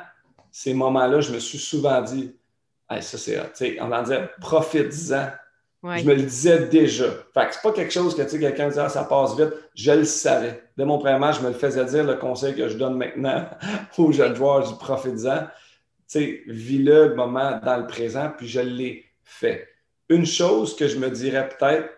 ces 0.52 0.74
moments-là, 0.74 1.20
je 1.20 1.34
me 1.34 1.40
suis 1.40 1.58
souvent 1.58 2.02
dit, 2.02 2.34
hey, 2.90 3.04
ça 3.04 3.18
c'est, 3.18 3.36
tu 3.36 3.50
sais, 3.56 3.78
on 3.82 3.90
va 3.90 4.04
dire, 4.04 4.30
profite-en 4.40 5.28
je 5.94 6.06
me 6.06 6.16
le 6.16 6.24
disais 6.24 6.68
déjà. 6.68 7.06
Fait 7.34 7.48
que 7.48 7.54
c'est 7.54 7.62
pas 7.62 7.72
quelque 7.72 7.92
chose 7.92 8.16
que 8.16 8.22
tu 8.24 8.30
sais, 8.30 8.40
quelqu'un 8.40 8.70
dit 8.70 8.80
ah, 8.80 8.90
ça 8.90 9.04
passe 9.04 9.38
vite. 9.38 9.54
Je 9.76 9.92
le 9.92 10.06
savais. 10.06 10.64
Dès 10.78 10.86
mon 10.86 10.98
premier 10.98 11.20
match, 11.20 11.38
je 11.38 11.44
me 11.44 11.50
le 11.50 11.54
faisais 11.54 11.86
dire 11.86 12.04
le 12.04 12.16
conseil 12.16 12.56
que 12.56 12.68
je 12.68 12.78
donne 12.78 12.98
maintenant 12.98 13.48
aux 13.98 14.12
jeunes 14.12 14.36
joueurs 14.36 14.68
du 14.68 14.76
profitisant. 14.76 15.44
Tu 16.08 16.20
sais, 16.20 16.42
vis 16.48 16.80
le 16.80 17.16
moment 17.16 17.60
dans 17.64 17.78
le 17.78 17.88
présent, 17.88 18.32
puis 18.36 18.48
je 18.48 18.62
l'ai 18.62 19.06
fait. 19.24 19.68
Une 20.10 20.26
chose 20.26 20.76
que 20.76 20.88
je 20.88 20.98
me 20.98 21.10
dirais 21.10 21.50
peut-être 21.50 21.90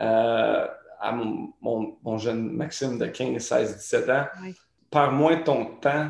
euh, 0.00 0.66
à 1.00 1.12
mon, 1.12 2.18
jeune 2.18 2.50
Maxime 2.50 2.98
de 2.98 3.06
15, 3.06 3.40
16, 3.40 3.76
17 3.76 4.10
ans, 4.10 4.24
par 4.90 5.12
moins 5.12 5.36
ton 5.36 5.66
temps, 5.76 6.08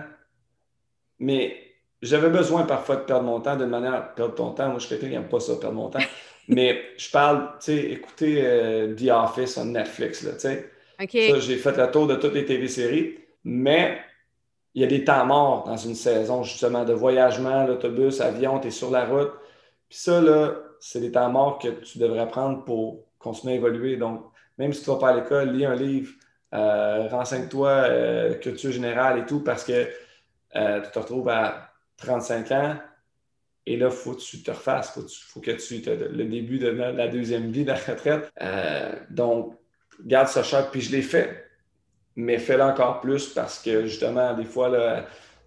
mais 1.19 1.57
j'avais 2.01 2.31
besoin 2.31 2.65
parfois 2.65 2.97
de 2.97 3.03
perdre 3.03 3.25
mon 3.25 3.41
temps 3.41 3.57
d'une 3.57 3.69
manière 3.69 4.15
perdre 4.15 4.35
ton 4.35 4.53
temps. 4.53 4.69
Moi, 4.69 4.79
je 4.79 4.87
suis 4.87 4.95
quelqu'un 4.95 5.09
qui 5.09 5.21
n'aime 5.21 5.29
pas 5.29 5.41
ça, 5.41 5.55
perdre 5.57 5.77
mon 5.77 5.89
temps. 5.89 6.01
Mais 6.49 6.83
je 6.97 7.11
parle, 7.11 7.53
tu 7.59 7.67
sais, 7.67 7.77
écouter 7.91 8.41
euh, 8.43 8.95
The 8.95 9.11
Office 9.11 9.55
sur 9.55 9.65
Netflix, 9.65 10.23
là, 10.23 10.33
tu 10.33 10.41
sais. 10.41 10.71
Ça, 11.31 11.41
j'ai 11.41 11.57
fait 11.57 11.77
le 11.77 11.91
tour 11.91 12.07
de 12.07 12.17
toutes 12.17 12.35
les 12.35 12.45
TV-séries, 12.45 13.19
mais 13.45 13.99
il 14.75 14.83
y 14.83 14.85
a 14.85 14.89
des 14.89 15.05
temps 15.05 15.25
morts 15.27 15.65
dans 15.65 15.77
une 15.77 15.95
saison, 15.95 16.43
justement, 16.43 16.85
de 16.85 16.93
voyagement, 16.93 17.67
l'autobus, 17.67 18.21
avion, 18.21 18.61
tu 18.61 18.69
es 18.69 18.71
sur 18.71 18.91
la 18.91 19.05
route. 19.05 19.33
Puis 19.89 19.99
ça, 19.99 20.21
là, 20.21 20.55
c'est 20.81 21.01
des 21.01 21.13
temps 21.13 21.31
morts 21.31 21.59
que 21.59 21.69
tu 21.69 21.99
devrais 21.99 22.29
prendre 22.29 22.65
pour 22.65 23.05
continuer 23.19 23.55
à 23.55 23.57
évoluer. 23.57 23.97
Donc, 23.97 24.23
même 24.59 24.73
si 24.73 24.85
tu 24.85 24.91
ne 24.91 24.95
vas 24.95 25.01
pas 25.01 25.09
à 25.11 25.17
l'école, 25.17 25.51
lis 25.51 25.65
un 25.65 25.75
livre, 25.75 26.13
euh, 26.53 27.09
renseigne-toi, 27.09 27.69
euh, 27.69 28.35
culture 28.35 28.71
générale 28.71 29.19
et 29.19 29.27
tout, 29.27 29.41
parce 29.41 29.65
que 29.65 29.85
tu 29.85 30.91
te 30.93 30.99
retrouves 30.99 31.29
à 31.29 31.71
35 31.97 32.53
ans, 32.53 32.77
et 33.67 33.77
là, 33.77 33.87
il 33.87 33.93
faut 33.93 34.13
que 34.13 34.21
tu 34.21 34.43
te 34.43 34.51
refasses, 34.51 34.93
il 34.97 35.03
faut, 35.09 35.41
que 35.41 35.53
tu 35.53 35.83
le 35.87 36.25
début 36.25 36.59
de 36.59 36.69
la 36.69 37.09
deuxième 37.09 37.51
vie 37.51 37.65
de 37.65 37.69
la 37.69 37.77
retraite. 37.77 38.31
Euh, 38.43 38.93
donc, 39.11 39.55
garde 40.05 40.29
ça 40.29 40.43
cher. 40.43 40.71
Puis 40.71 40.83
je 40.83 40.93
l'ai 40.93 41.03
fait, 41.03 41.47
mais 42.15 42.39
fais-le 42.39 42.63
encore 42.63 43.01
plus 43.01 43.29
parce 43.29 43.63
que 43.63 43.87
justement, 43.87 44.35
des 44.35 44.45
fois, 44.45 44.71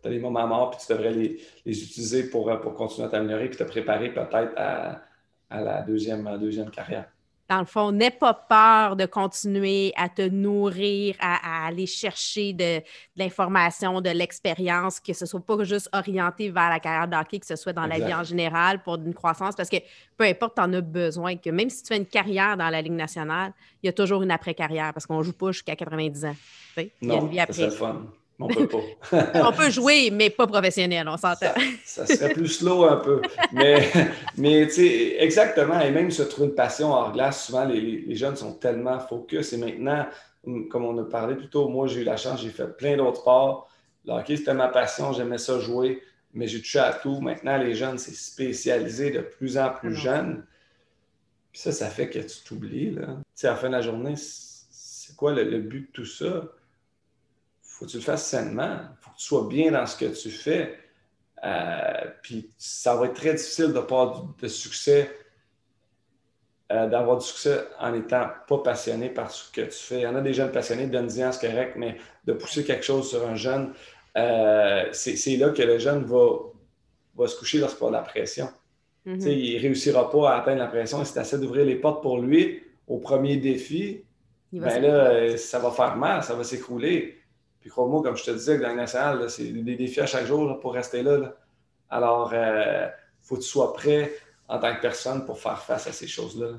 tu 0.01 0.07
as 0.07 0.11
des 0.11 0.19
moments 0.19 0.47
morts, 0.47 0.71
puis 0.71 0.79
tu 0.85 0.91
devrais 0.91 1.11
les, 1.11 1.39
utiliser 1.65 2.29
pour, 2.29 2.59
pour 2.59 2.73
continuer 2.73 3.07
à 3.07 3.11
t'améliorer, 3.11 3.49
puis 3.49 3.57
te 3.57 3.63
préparer 3.63 4.11
peut-être 4.11 4.53
à, 4.55 5.01
à, 5.49 5.61
la 5.61 5.81
deuxième, 5.83 6.37
deuxième 6.39 6.71
carrière 6.71 7.05
dans 7.49 7.59
le 7.59 7.65
fond, 7.65 7.91
n'aie 7.91 8.11
pas 8.11 8.33
peur 8.33 8.95
de 8.95 9.05
continuer 9.05 9.93
à 9.95 10.09
te 10.09 10.21
nourrir, 10.21 11.15
à, 11.19 11.67
aller 11.67 11.85
chercher 11.85 12.51
de, 12.53 12.81
l'information, 13.15 14.01
de 14.01 14.09
l'expérience, 14.09 14.99
que 14.99 15.13
ce 15.13 15.23
ne 15.23 15.27
soit 15.27 15.45
pas 15.45 15.63
juste 15.63 15.89
orienté 15.93 16.49
vers 16.49 16.69
la 16.69 16.79
carrière 16.79 17.07
d'hockey, 17.07 17.39
que 17.39 17.45
ce 17.45 17.55
soit 17.55 17.73
dans 17.73 17.85
la 17.85 17.99
vie 17.99 18.13
en 18.13 18.23
général 18.23 18.83
pour 18.83 18.95
une 18.95 19.13
croissance, 19.13 19.55
parce 19.55 19.69
que 19.69 19.77
peu 20.17 20.25
importe, 20.25 20.55
tu 20.55 20.61
en 20.61 20.73
as 20.73 20.81
besoin, 20.81 21.37
que 21.37 21.49
même 21.49 21.69
si 21.69 21.83
tu 21.83 21.87
fais 21.87 21.97
une 21.97 22.05
carrière 22.05 22.57
dans 22.57 22.69
la 22.69 22.81
Ligue 22.81 22.93
nationale, 22.93 23.53
il 23.81 23.87
y 23.87 23.89
a 23.89 23.93
toujours 23.93 24.23
une 24.23 24.31
après-carrière, 24.31 24.93
parce 24.93 25.05
qu'on 25.05 25.19
ne 25.19 25.23
joue 25.23 25.33
pas 25.33 25.51
jusqu'à 25.51 25.75
90 25.75 26.25
ans. 26.25 26.35
Il 26.77 26.89
y 27.01 27.11
a 27.11 27.15
une 27.15 27.29
vie 27.29 27.39
après. 27.39 27.69
On 28.39 28.47
peut 28.47 28.67
pas. 28.67 29.41
on 29.49 29.51
peut 29.51 29.69
jouer, 29.71 30.11
mais 30.11 30.29
pas 30.29 30.45
professionnel, 30.45 31.07
on 31.07 31.17
s'entend. 31.17 31.53
Ça, 31.83 32.05
serait 32.05 32.33
plus 32.33 32.47
slow 32.47 32.85
un 32.85 32.97
peu. 32.97 33.21
Mais, 33.51 33.89
mais 34.37 34.67
tu 34.67 34.73
sais, 34.73 35.15
exactement. 35.19 35.79
Et 35.79 35.89
même 35.89 36.11
se 36.11 36.21
trouver 36.21 36.47
une 36.47 36.55
passion 36.55 36.93
hors 36.93 37.11
glace, 37.11 37.47
souvent 37.47 37.65
les, 37.65 38.15
jeunes 38.15 38.35
sont 38.35 38.53
tellement 38.53 38.99
focus. 38.99 39.53
Et 39.53 39.57
maintenant, 39.57 40.05
comme 40.69 40.85
on 40.85 40.97
a 40.99 41.03
parlé 41.03 41.35
plus 41.35 41.49
tôt, 41.49 41.67
moi 41.67 41.87
j'ai 41.87 42.01
eu 42.01 42.03
la 42.03 42.17
chance, 42.17 42.41
j'ai 42.41 42.49
fait 42.49 42.77
plein 42.77 42.95
d'autres 42.95 43.21
sports. 43.21 43.69
Le 44.05 44.13
hockey, 44.13 44.37
c'était 44.37 44.53
ma 44.53 44.67
passion, 44.67 45.13
j'aimais 45.13 45.39
ça 45.39 45.59
jouer, 45.59 46.01
mais 46.33 46.47
j'ai 46.47 46.59
touché 46.59 46.79
à 46.79 46.93
tout. 46.93 47.19
Maintenant, 47.19 47.57
les 47.57 47.73
jeunes, 47.73 47.97
c'est 47.97 48.15
spécialisé 48.15 49.09
de 49.09 49.21
plus 49.21 49.57
en 49.57 49.71
plus 49.71 49.95
jeunes. 49.95 50.45
Puis 51.51 51.61
ça, 51.61 51.71
ça 51.71 51.89
fait 51.89 52.09
que 52.09 52.19
tu 52.19 52.43
t'oublies. 52.45 52.93
Tu 52.93 53.01
sais, 53.33 53.47
à 53.47 53.51
la 53.51 53.57
fin 53.57 53.67
de 53.67 53.73
la 53.73 53.81
journée, 53.81 54.13
c'est 54.15 55.15
quoi 55.15 55.33
le 55.33 55.59
but 55.59 55.87
de 55.87 55.91
tout 55.91 56.05
ça? 56.05 56.43
Faut 57.77 57.85
que 57.85 57.91
tu 57.91 57.97
le 57.97 58.03
fasses 58.03 58.25
sainement. 58.25 58.79
Il 58.81 58.97
faut 59.01 59.11
que 59.11 59.17
tu 59.17 59.25
sois 59.25 59.47
bien 59.47 59.71
dans 59.71 59.85
ce 59.85 59.95
que 59.95 60.05
tu 60.05 60.31
fais. 60.31 60.79
Euh, 61.43 62.05
puis 62.23 62.51
ça 62.57 62.95
va 62.95 63.05
être 63.05 63.13
très 63.13 63.35
difficile 63.35 63.71
de 63.71 63.79
pas 63.79 64.23
de 64.41 64.47
succès, 64.47 65.15
euh, 66.71 66.87
d'avoir 66.87 67.17
du 67.17 67.25
succès 67.25 67.59
en 67.79 67.93
étant 67.93 68.27
pas 68.47 68.57
passionné 68.59 69.09
par 69.09 69.29
ce 69.29 69.51
que 69.51 69.61
tu 69.61 69.77
fais. 69.77 69.97
Il 69.97 70.01
y 70.01 70.07
en 70.07 70.15
a 70.15 70.21
des 70.21 70.33
jeunes 70.33 70.51
passionnés, 70.51 70.87
donne-y 70.87 71.31
c'est 71.31 71.47
correct, 71.47 71.75
mais 71.75 71.97
de 72.25 72.33
pousser 72.33 72.63
quelque 72.63 72.83
chose 72.83 73.07
sur 73.07 73.27
un 73.27 73.35
jeune, 73.35 73.73
euh, 74.17 74.85
c'est 74.91 75.37
là 75.37 75.51
que 75.51 75.61
le 75.61 75.77
jeune 75.77 76.03
va, 76.05 76.29
va 77.15 77.27
se 77.27 77.37
coucher 77.37 77.59
lorsqu'il 77.59 77.85
a 77.85 77.89
de 77.89 77.93
la 77.93 78.01
pression. 78.01 78.49
Mm-hmm. 79.05 79.29
Il 79.29 79.55
ne 79.57 79.61
réussira 79.61 80.09
pas 80.09 80.31
à 80.31 80.39
atteindre 80.39 80.59
la 80.59 80.67
pression. 80.67 81.05
Si 81.05 81.13
tu 81.13 81.19
essaies 81.19 81.37
d'ouvrir 81.37 81.65
les 81.65 81.75
portes 81.75 82.01
pour 82.01 82.19
lui 82.19 82.63
au 82.87 82.97
premier 82.97 83.37
défi, 83.37 84.03
ben 84.51 84.81
là, 84.81 85.37
ça 85.37 85.59
va 85.59 85.69
faire 85.69 85.95
mal, 85.95 86.23
ça 86.23 86.33
va 86.33 86.43
s'écrouler. 86.43 87.17
Puis 87.67 87.73
crois-moi, 87.73 88.01
comme 88.01 88.15
je 88.15 88.23
te 88.23 88.31
disais, 88.31 88.57
dans 88.59 88.69
le 88.69 88.75
national, 88.75 89.29
c'est 89.29 89.43
des 89.43 89.75
défis 89.75 89.99
à 89.99 90.05
chaque 90.05 90.25
jour 90.25 90.57
pour 90.61 90.73
rester 90.73 91.03
là. 91.03 91.33
Alors, 91.89 92.29
il 92.31 92.37
euh, 92.37 92.87
faut 93.21 93.35
que 93.35 93.41
tu 93.41 93.47
sois 93.49 93.73
prêt 93.73 94.13
en 94.47 94.57
tant 94.57 94.73
que 94.73 94.79
personne 94.79 95.25
pour 95.25 95.37
faire 95.37 95.61
face 95.61 95.85
à 95.85 95.91
ces 95.91 96.07
choses-là. 96.07 96.51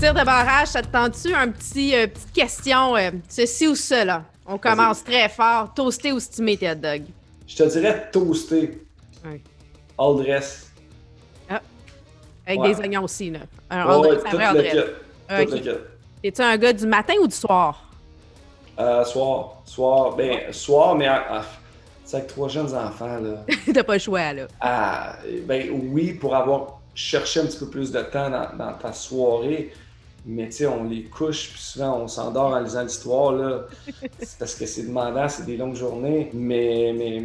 Tire 0.00 0.14
de 0.14 0.24
barrage, 0.24 0.68
ça 0.68 0.80
te 0.80 0.88
tente-tu? 0.88 1.34
Un 1.34 1.50
petit, 1.50 1.94
euh, 1.94 2.06
petite 2.06 2.32
question, 2.32 2.96
euh, 2.96 3.10
ceci 3.28 3.68
ou 3.68 3.74
cela? 3.74 4.24
On 4.46 4.56
commence 4.56 5.04
très 5.04 5.28
fort. 5.28 5.74
Toasté 5.74 6.12
ou 6.12 6.18
stimé, 6.18 6.58
hot 6.62 6.76
dog? 6.76 7.02
Je 7.46 7.56
te 7.56 7.62
dirais 7.64 8.08
toasté. 8.10 8.86
Oui. 9.26 9.42
All 9.98 10.16
dress. 10.16 10.72
Ah. 11.50 11.60
Avec 12.46 12.62
des 12.62 12.80
oignons 12.80 13.04
aussi, 13.04 13.32
là. 13.32 13.40
Un 13.68 13.80
all 13.80 14.00
dress, 14.00 14.22
un 14.24 14.30
vrai 14.30 14.44
all 14.46 15.46
dress. 15.46 15.76
Es-tu 16.26 16.42
un 16.42 16.56
gars 16.56 16.72
du 16.72 16.88
matin 16.88 17.14
ou 17.22 17.28
du 17.28 17.36
soir? 17.36 17.84
Euh, 18.80 19.04
soir. 19.04 19.62
Soir. 19.64 20.16
Ben, 20.16 20.52
soir, 20.52 20.96
mais 20.96 21.08
c'est 22.04 22.16
avec 22.16 22.28
trois 22.28 22.48
jeunes 22.48 22.74
enfants, 22.74 23.20
là. 23.20 23.44
T'as 23.72 23.84
pas 23.84 23.92
le 23.92 24.00
choix, 24.00 24.32
là. 24.32 24.48
Ah, 24.60 25.18
ben 25.44 25.70
oui, 25.92 26.14
pour 26.14 26.34
avoir 26.34 26.80
cherché 26.96 27.38
un 27.38 27.46
petit 27.46 27.58
peu 27.58 27.70
plus 27.70 27.92
de 27.92 28.02
temps 28.02 28.28
dans, 28.28 28.72
ta 28.72 28.92
soirée, 28.92 29.72
mais 30.24 30.46
tu 30.46 30.52
sais, 30.52 30.66
on 30.66 30.82
les 30.82 31.04
couche, 31.04 31.50
puis 31.50 31.60
souvent 31.60 32.00
on 32.00 32.08
s'endort 32.08 32.54
en 32.54 32.58
lisant 32.58 32.82
l'histoire, 32.82 33.30
là. 33.30 33.60
parce 34.40 34.56
que 34.56 34.66
c'est 34.66 34.88
demandant, 34.88 35.28
c'est 35.28 35.46
des 35.46 35.56
longues 35.56 35.76
journées, 35.76 36.30
mais, 36.34 36.92
mais, 36.92 37.20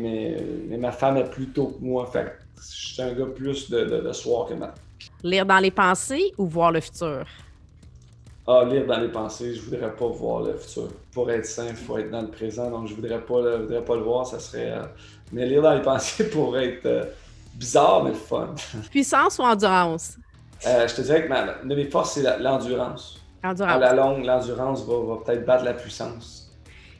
mais, 0.70 0.78
ma 0.78 0.92
femme 0.92 1.18
est 1.18 1.32
plus 1.32 1.48
tôt 1.48 1.76
que 1.76 1.84
moi, 1.84 2.06
fait 2.06 2.34
je 2.56 2.94
suis 2.94 3.02
un 3.02 3.14
gars 3.14 3.26
plus 3.26 3.72
de, 3.72 3.84
de, 3.84 4.14
soir 4.14 4.48
que 4.48 4.54
matin. 4.54 4.76
Lire 5.24 5.48
dans 5.48 5.58
les 5.58 5.72
pensées 5.72 6.32
ou 6.38 6.46
voir 6.46 6.72
le 6.72 6.82
futur? 6.82 7.26
Ah, 8.48 8.64
lire 8.66 8.88
dans 8.88 9.00
les 9.00 9.10
pensées, 9.10 9.54
je 9.54 9.62
voudrais 9.62 9.94
pas 9.96 10.08
voir 10.08 10.42
le 10.42 10.58
futur. 10.58 10.90
Pour 11.14 11.30
être 11.30 11.46
sain, 11.46 11.68
il 11.70 11.76
faut 11.76 11.98
être 11.98 12.10
dans 12.10 12.22
le 12.22 12.30
présent, 12.30 12.72
donc 12.72 12.88
je 12.88 12.96
voudrais 12.96 13.22
pas 13.22 13.42
le, 13.42 13.58
voudrais 13.58 13.86
pas 13.86 13.96
le 13.96 14.02
voir, 14.02 14.26
ça 14.26 14.40
serait. 14.40 14.72
Euh, 14.72 14.84
mais 15.32 15.46
lire 15.46 15.62
dans 15.62 15.74
les 15.74 15.82
pensées 15.84 16.30
pour 16.30 16.58
être 16.58 16.86
euh, 16.86 17.06
bizarre, 17.54 18.04
mais 18.04 18.12
le 18.12 18.16
fun. 18.16 18.56
Puissance 18.90 19.38
ou 19.38 19.44
endurance? 19.44 20.18
Euh, 20.66 20.88
je 20.88 20.96
te 20.96 21.02
dirais 21.02 21.24
que 21.24 21.30
ma, 21.30 21.62
une 21.62 21.70
de 21.70 21.76
mes 21.76 21.86
forces, 21.86 22.14
c'est 22.14 22.40
l'endurance. 22.40 23.20
Endurance. 23.44 23.72
À 23.72 23.78
la 23.78 23.94
longue, 23.94 24.26
l'endurance 24.26 24.86
va, 24.86 24.94
va 24.98 25.18
peut-être 25.24 25.46
battre 25.46 25.64
la 25.64 25.74
puissance. 25.74 26.52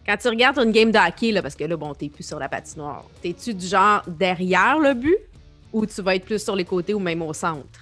Quand 0.06 0.18
tu 0.18 0.28
regardes 0.30 0.58
une 0.60 0.72
game 0.72 0.92
de 0.92 0.98
hockey, 0.98 1.32
là, 1.32 1.42
parce 1.42 1.56
que 1.56 1.64
là, 1.64 1.76
bon, 1.76 1.94
t'es 1.94 2.10
plus 2.10 2.26
sur 2.26 2.40
la 2.40 2.50
patinoire, 2.50 3.06
t'es-tu 3.22 3.54
du 3.54 3.66
genre 3.66 4.02
derrière 4.08 4.80
le 4.80 4.94
but 4.94 5.18
ou 5.72 5.86
tu 5.86 6.02
vas 6.02 6.16
être 6.16 6.26
plus 6.26 6.44
sur 6.44 6.56
les 6.56 6.66
côtés 6.66 6.94
ou 6.94 7.00
même 7.00 7.22
au 7.22 7.34
centre? 7.34 7.80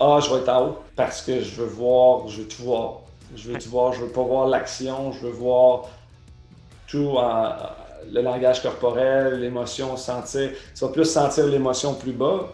Ah, 0.00 0.18
je 0.20 0.30
vais 0.30 0.40
être 0.40 0.48
en 0.48 0.66
haut 0.66 0.78
parce 0.96 1.20
que 1.20 1.42
je 1.42 1.60
veux 1.60 1.68
voir, 1.68 2.26
je 2.28 2.40
veux 2.40 2.48
tout 2.48 2.62
voir. 2.62 3.00
Je 3.36 3.50
veux 3.50 3.58
tout 3.58 3.68
voir, 3.68 3.92
je 3.92 4.00
veux 4.00 4.10
pas 4.10 4.22
voir 4.22 4.48
l'action, 4.48 5.12
je 5.12 5.26
veux 5.26 5.32
voir 5.32 5.82
tout 6.88 7.16
en, 7.16 7.52
le 8.10 8.22
langage 8.22 8.62
corporel, 8.62 9.40
l'émotion, 9.40 9.96
sentir. 9.96 10.50
Tu 10.74 10.84
vas 10.84 10.90
plus 10.90 11.04
sentir 11.04 11.46
l'émotion 11.46 11.94
plus 11.94 12.12
bas, 12.12 12.48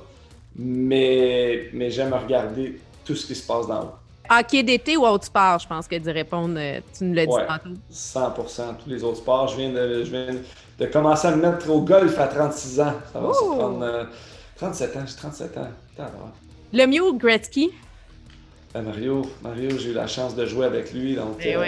mais, 0.56 1.68
mais 1.72 1.90
j'aime 1.90 2.12
regarder 2.12 2.80
tout 3.04 3.14
ce 3.14 3.26
qui 3.26 3.34
se 3.34 3.46
passe 3.46 3.66
dans 3.66 3.82
haut. 3.82 3.92
Hockey 4.28 4.64
d'été 4.64 4.96
ou 4.96 5.06
autre 5.06 5.26
sport, 5.26 5.60
je 5.60 5.68
pense 5.68 5.86
que 5.86 5.94
d'y 5.94 6.10
répondre, 6.10 6.56
euh, 6.58 6.80
tu 6.98 7.04
nous 7.04 7.14
l'as 7.14 7.26
dit 7.26 7.32
tantôt. 7.32 7.76
100% 7.92 8.76
tous 8.82 8.90
les 8.90 9.04
autres 9.04 9.18
sports. 9.18 9.46
Je 9.48 9.56
viens, 9.56 9.70
de, 9.70 10.02
je 10.02 10.10
viens 10.10 10.34
de 10.80 10.86
commencer 10.86 11.28
à 11.28 11.36
me 11.36 11.42
mettre 11.48 11.70
au 11.70 11.80
golf 11.80 12.18
à 12.18 12.26
36 12.26 12.80
ans. 12.80 12.94
Ça 13.12 13.20
va 13.20 13.32
se 13.32 13.38
prendre 13.38 14.08
37 14.56 14.96
euh, 14.96 14.98
ans, 14.98 15.04
j'ai 15.06 15.14
37 15.14 15.58
ans. 15.58 15.68
Le 16.72 16.84
mieux 16.86 17.12
Gretzky? 17.16 17.70
Euh, 18.74 18.82
Mario, 18.82 19.22
Mario 19.40 19.78
j'ai 19.78 19.90
eu 19.90 19.94
la 19.94 20.08
chance 20.08 20.34
de 20.34 20.44
jouer 20.46 20.66
avec 20.66 20.92
lui. 20.92 21.14
Donc, 21.14 21.36
eh 21.40 21.54
euh, 21.54 21.62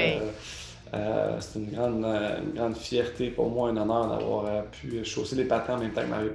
euh, 0.92 1.36
c'est 1.40 1.60
une 1.60 1.70
grande, 1.70 2.04
une 2.04 2.52
grande 2.52 2.76
fierté 2.76 3.30
pour 3.30 3.48
moi, 3.48 3.68
un 3.68 3.76
honneur 3.76 4.08
d'avoir 4.08 4.64
pu 4.66 5.04
chausser 5.04 5.36
les 5.36 5.44
patins 5.44 5.76
en 5.76 5.78
même 5.78 5.92
temps 5.92 6.02
que 6.02 6.06
Mario. 6.08 6.30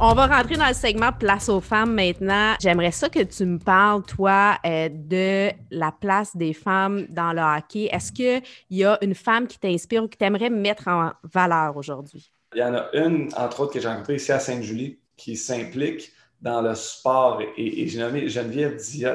On 0.00 0.14
va 0.14 0.26
rentrer 0.26 0.56
dans 0.56 0.66
le 0.66 0.74
segment 0.74 1.12
Place 1.12 1.50
aux 1.50 1.60
femmes 1.60 1.94
maintenant. 1.94 2.54
J'aimerais 2.58 2.90
ça 2.90 3.10
que 3.10 3.22
tu 3.22 3.44
me 3.44 3.58
parles, 3.58 4.02
toi, 4.04 4.56
de 4.64 5.50
la 5.70 5.92
place 5.92 6.34
des 6.34 6.54
femmes 6.54 7.06
dans 7.10 7.32
le 7.32 7.42
hockey. 7.42 7.88
Est-ce 7.92 8.10
qu'il 8.10 8.42
y 8.70 8.84
a 8.84 8.98
une 9.02 9.14
femme 9.14 9.46
qui 9.46 9.60
t'inspire 9.60 10.02
ou 10.02 10.08
qui 10.08 10.16
t'aimerait 10.16 10.50
mettre 10.50 10.88
en 10.88 11.12
valeur 11.22 11.76
aujourd'hui? 11.76 12.32
Il 12.54 12.60
y 12.60 12.64
en 12.64 12.74
a 12.74 12.86
une, 12.94 13.28
entre 13.36 13.60
autres, 13.60 13.74
que 13.74 13.80
j'ai 13.80 13.88
rencontrée 13.88 14.16
ici 14.16 14.32
à 14.32 14.40
Sainte-Julie, 14.40 14.98
qui 15.16 15.36
s'implique 15.36 16.12
dans 16.40 16.60
le 16.60 16.74
sport. 16.74 17.40
Et, 17.56 17.86
j'ai 17.86 17.98
nommé 17.98 18.28
Geneviève 18.28 18.76
Diot, 18.76 19.10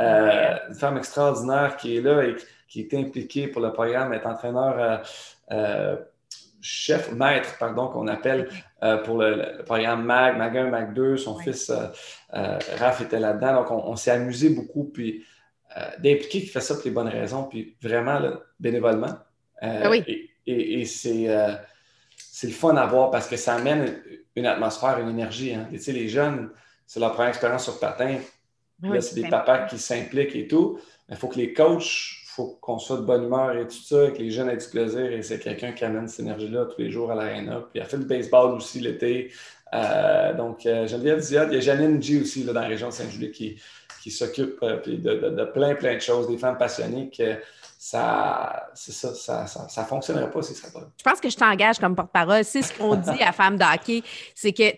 euh, 0.00 0.56
une 0.68 0.74
femme 0.74 0.98
extraordinaire 0.98 1.76
qui 1.76 1.96
est 1.96 2.00
là 2.00 2.24
et 2.24 2.36
qui 2.68 2.80
est 2.80 2.94
impliquée 2.94 3.48
pour 3.48 3.62
le 3.62 3.72
programme, 3.72 4.12
est 4.12 4.26
entraîneur, 4.26 4.78
euh, 4.78 4.96
euh, 5.52 5.96
chef, 6.60 7.12
maître, 7.12 7.56
pardon, 7.58 7.88
qu'on 7.88 8.08
appelle 8.08 8.48
pour 9.04 9.18
le, 9.18 9.62
programme 9.64 10.04
MAG, 10.04 10.36
MAG 10.36 10.56
1, 10.56 10.70
MAG 10.70 10.94
2. 10.94 11.16
Son 11.16 11.38
fils 11.38 11.72
Raph 12.30 13.00
était 13.00 13.20
là-dedans. 13.20 13.62
Donc, 13.62 13.70
on, 13.70 13.96
s'est 13.96 14.10
amusé 14.10 14.50
beaucoup. 14.50 14.84
Puis, 14.84 15.24
d'impliquer 15.98 16.40
qui 16.40 16.46
fait 16.46 16.60
ça 16.60 16.74
pour 16.74 16.84
les 16.84 16.90
bonnes 16.90 17.08
raisons, 17.08 17.44
puis 17.44 17.76
vraiment 17.80 18.20
bénévolement. 18.58 19.14
Ah 19.60 19.88
oui. 19.88 20.04
Et, 20.46 20.80
et 20.80 20.84
c'est 20.84 21.28
c'est 22.38 22.48
le 22.48 22.52
fun 22.52 22.76
à 22.76 22.84
voir 22.84 23.10
parce 23.10 23.28
que 23.28 23.36
ça 23.36 23.54
amène 23.54 23.98
une 24.36 24.46
atmosphère, 24.46 24.98
une 25.00 25.08
énergie. 25.08 25.54
Hein. 25.54 25.66
Tu 25.70 25.78
sais, 25.78 25.92
les 25.92 26.08
jeunes, 26.08 26.50
c'est 26.86 27.00
leur 27.00 27.12
première 27.12 27.30
expérience 27.30 27.64
sur 27.64 27.80
patin. 27.80 28.18
là, 28.82 29.00
c'est 29.00 29.14
des 29.14 29.28
papas 29.28 29.66
qui 29.66 29.78
s'impliquent 29.78 30.36
et 30.36 30.46
tout. 30.46 30.78
Il 31.08 31.16
faut 31.16 31.28
que 31.28 31.38
les 31.38 31.52
coachs, 31.52 31.82
il 32.22 32.28
faut 32.28 32.58
qu'on 32.60 32.78
soit 32.78 32.98
de 32.98 33.02
bonne 33.02 33.24
humeur 33.24 33.56
et 33.56 33.66
tout 33.66 33.82
ça, 33.82 34.10
que 34.10 34.18
les 34.18 34.30
jeunes 34.30 34.50
aient 34.50 34.56
du 34.56 34.68
plaisir. 34.68 35.10
Et 35.12 35.22
c'est 35.22 35.38
quelqu'un 35.38 35.72
qui 35.72 35.84
amène 35.84 36.06
cette 36.06 36.20
énergie-là 36.20 36.66
tous 36.66 36.80
les 36.80 36.90
jours 36.90 37.10
à 37.10 37.14
l'aréna. 37.14 37.64
Puis 37.72 37.80
elle 37.80 37.86
fait 37.86 37.98
du 37.98 38.04
baseball 38.04 38.54
aussi 38.54 38.80
l'été. 38.80 39.32
Euh, 39.74 40.34
donc, 40.34 40.64
euh, 40.66 40.86
Geneviève 40.86 41.24
il 41.28 41.34
y 41.34 41.38
a 41.38 41.60
Janine 41.60 42.00
G 42.00 42.20
aussi 42.20 42.44
là, 42.44 42.52
dans 42.52 42.60
la 42.60 42.68
région 42.68 42.88
de 42.88 42.92
Saint-Julie 42.92 43.32
qui, 43.32 43.60
qui 44.02 44.10
s'occupe 44.10 44.58
euh, 44.62 44.80
de, 44.86 45.44
plein, 45.46 45.74
plein 45.74 45.94
de 45.94 46.00
choses, 46.00 46.28
des 46.28 46.38
femmes 46.38 46.58
passionnées 46.58 47.10
que 47.10 47.34
ça, 47.88 48.68
c'est 48.74 48.90
ça, 48.90 49.14
ça, 49.14 49.46
ça, 49.46 49.84
fonctionnerait 49.84 50.28
pas 50.28 50.42
si 50.42 50.54
ça 50.54 50.68
pas. 50.72 50.90
Je 50.98 51.04
pense 51.04 51.20
que 51.20 51.30
je 51.30 51.36
t'engage 51.36 51.78
comme 51.78 51.94
porte-parole. 51.94 52.42
C'est 52.42 52.62
ce 52.62 52.76
qu'on 52.76 52.96
dit 52.96 53.22
à 53.22 53.30
Femmes 53.30 53.56
d'hockey, 53.56 54.02
c'est 54.34 54.52
que, 54.52 54.72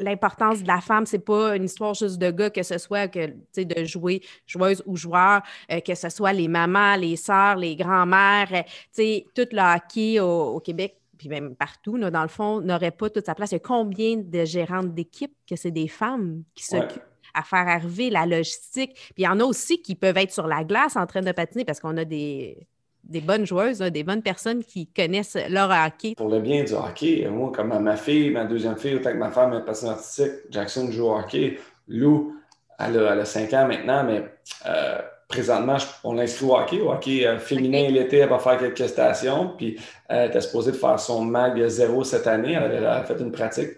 l'importance 0.00 0.62
de 0.62 0.68
la 0.68 0.80
femme, 0.80 1.06
c'est 1.06 1.18
pas 1.18 1.56
une 1.56 1.64
histoire 1.64 1.94
juste 1.94 2.18
de 2.18 2.30
gars, 2.30 2.50
que 2.50 2.62
ce 2.62 2.78
soit 2.78 3.08
que, 3.08 3.34
de 3.56 3.84
jouer, 3.84 4.22
joueuse 4.46 4.80
ou 4.86 4.94
joueur, 4.96 5.42
euh, 5.72 5.80
que 5.80 5.96
ce 5.96 6.08
soit 6.08 6.32
les 6.32 6.46
mamans, 6.46 6.94
les 6.94 7.16
sœurs, 7.16 7.56
les 7.56 7.74
grands-mères, 7.74 8.52
euh, 8.52 9.20
tout 9.34 9.48
le 9.50 9.74
hockey 9.74 10.20
au, 10.20 10.60
Québec 10.60 10.96
puis 11.18 11.28
même 11.28 11.56
partout, 11.56 11.96
là, 11.96 12.12
dans 12.12 12.22
le 12.22 12.28
fond, 12.28 12.60
n'aurait 12.60 12.92
pas 12.92 13.10
toute 13.10 13.26
sa 13.26 13.34
place. 13.34 13.50
Il 13.50 13.54
y 13.54 13.56
a 13.56 13.60
combien 13.60 14.16
de 14.18 14.44
gérantes 14.44 14.94
d'équipe 14.94 15.32
que 15.48 15.56
c'est 15.56 15.70
des 15.72 15.88
femmes 15.88 16.44
qui 16.54 16.64
s'occupent? 16.64 17.11
À 17.34 17.42
faire 17.42 17.68
arriver 17.68 18.10
la 18.10 18.26
logistique. 18.26 18.94
Puis 18.94 19.22
il 19.22 19.24
y 19.24 19.28
en 19.28 19.40
a 19.40 19.44
aussi 19.44 19.80
qui 19.82 19.94
peuvent 19.94 20.16
être 20.16 20.32
sur 20.32 20.46
la 20.46 20.64
glace 20.64 20.96
en 20.96 21.06
train 21.06 21.22
de 21.22 21.32
patiner 21.32 21.64
parce 21.64 21.80
qu'on 21.80 21.96
a 21.96 22.04
des, 22.04 22.66
des 23.04 23.20
bonnes 23.20 23.46
joueuses, 23.46 23.78
des 23.78 24.04
bonnes 24.04 24.22
personnes 24.22 24.62
qui 24.62 24.86
connaissent 24.86 25.38
leur 25.48 25.70
hockey. 25.70 26.14
Pour 26.16 26.28
le 26.28 26.40
bien 26.40 26.64
du 26.64 26.72
hockey, 26.72 27.26
moi, 27.30 27.52
comme 27.54 27.76
ma 27.78 27.96
fille, 27.96 28.30
ma 28.30 28.44
deuxième 28.44 28.76
fille, 28.76 28.94
autant 28.94 29.12
que 29.12 29.16
ma 29.16 29.30
femme 29.30 29.54
est 29.54 29.64
passionnée 29.64 29.92
artistique, 29.92 30.32
Jackson 30.50 30.90
joue 30.90 31.06
au 31.06 31.16
hockey. 31.16 31.58
Lou, 31.88 32.36
elle 32.78 32.98
a, 32.98 33.12
elle 33.12 33.20
a 33.20 33.24
5 33.24 33.52
ans 33.54 33.66
maintenant, 33.66 34.04
mais 34.04 34.24
euh, 34.66 34.98
présentement, 35.28 35.76
on 36.04 36.14
l'inscrit 36.14 36.46
au 36.46 36.56
hockey. 36.56 36.80
Au 36.80 36.92
hockey 36.92 37.26
euh, 37.26 37.38
féminin 37.38 37.88
l'été, 37.90 38.18
elle 38.18 38.28
va 38.28 38.38
faire 38.38 38.58
quelques 38.58 38.88
stations. 38.88 39.54
Puis 39.56 39.76
euh, 40.10 40.24
elle 40.24 40.30
était 40.30 40.40
supposée 40.40 40.72
de 40.72 40.76
faire 40.76 40.98
son 41.00 41.24
mag 41.24 41.66
zéro 41.66 42.04
cette 42.04 42.26
année. 42.26 42.52
Elle 42.52 42.86
a 42.86 43.02
fait 43.04 43.18
une 43.20 43.32
pratique 43.32 43.70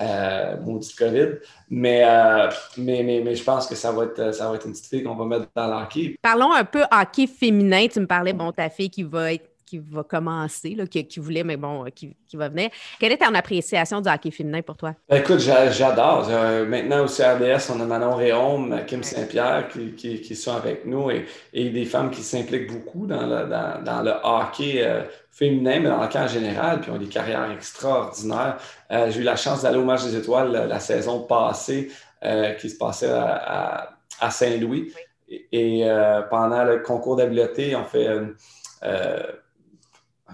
euh, 0.00 0.56
maudit 0.60 0.94
COVID. 0.94 1.38
Mais, 1.70 2.02
euh, 2.04 2.50
mais, 2.76 3.02
mais, 3.02 3.20
mais, 3.24 3.34
je 3.34 3.44
pense 3.44 3.66
que 3.66 3.74
ça 3.74 3.92
va 3.92 4.04
être, 4.04 4.34
ça 4.34 4.48
va 4.48 4.56
être 4.56 4.66
une 4.66 4.72
petite 4.72 4.86
fille 4.86 5.02
qu'on 5.02 5.14
va 5.14 5.24
mettre 5.24 5.50
dans 5.54 5.66
l'hockey. 5.66 6.16
Parlons 6.20 6.52
un 6.52 6.64
peu 6.64 6.82
hockey 6.90 7.26
féminin. 7.26 7.86
Tu 7.88 8.00
me 8.00 8.06
parlais, 8.06 8.32
bon, 8.32 8.52
ta 8.52 8.68
fille 8.68 8.90
qui 8.90 9.02
va 9.02 9.32
être 9.32 9.48
qui 9.66 9.78
va 9.78 10.04
commencer, 10.04 10.74
là, 10.76 10.86
qui, 10.86 11.18
voulait, 11.18 11.42
mais 11.42 11.56
bon, 11.56 11.84
qui, 11.94 12.14
qui, 12.28 12.36
va 12.36 12.48
venir. 12.48 12.70
Quelle 13.00 13.12
est 13.12 13.18
ton 13.18 13.34
appréciation 13.34 14.00
du 14.00 14.08
hockey 14.08 14.30
féminin 14.30 14.62
pour 14.62 14.76
toi? 14.76 14.94
Écoute, 15.10 15.40
j'adore. 15.40 16.28
Euh, 16.30 16.64
maintenant, 16.64 17.04
aussi 17.04 17.22
à 17.22 17.34
RDS, 17.34 17.70
on 17.74 17.80
a 17.80 17.84
Manon 17.84 18.14
Réaume, 18.14 18.82
Kim 18.86 19.02
Saint-Pierre 19.02 19.68
qui, 19.68 20.20
qui, 20.20 20.36
sont 20.36 20.54
avec 20.54 20.86
nous 20.86 21.10
et, 21.10 21.26
et 21.52 21.70
des 21.70 21.84
femmes 21.84 22.10
qui 22.10 22.22
s'impliquent 22.22 22.72
beaucoup 22.72 23.06
dans 23.06 23.26
le, 23.26 23.48
dans, 23.48 23.82
dans 23.82 24.02
le 24.02 24.12
hockey 24.22 24.76
euh, 24.76 25.02
féminin, 25.36 25.80
mais 25.80 25.88
dans 25.88 26.00
le 26.00 26.16
en 26.16 26.26
général, 26.28 26.80
puis 26.80 26.90
ont 26.90 26.98
des 26.98 27.08
carrières 27.08 27.50
extraordinaires. 27.50 28.56
Euh, 28.90 29.10
j'ai 29.10 29.20
eu 29.20 29.24
la 29.24 29.36
chance 29.36 29.62
d'aller 29.62 29.78
au 29.78 29.84
match 29.84 30.04
des 30.04 30.16
étoiles 30.16 30.50
la, 30.52 30.80
saison 30.80 31.20
passée 31.20 31.90
qui 32.60 32.70
se 32.70 32.76
passait 32.76 33.10
à, 33.10 33.96
à, 34.18 34.30
Saint-Louis. 34.30 34.92
Et, 35.28 35.86
pendant 36.30 36.64
le 36.64 36.80
concours 36.80 37.16
d'habileté, 37.16 37.76
on 37.76 37.84
fait 37.84 38.08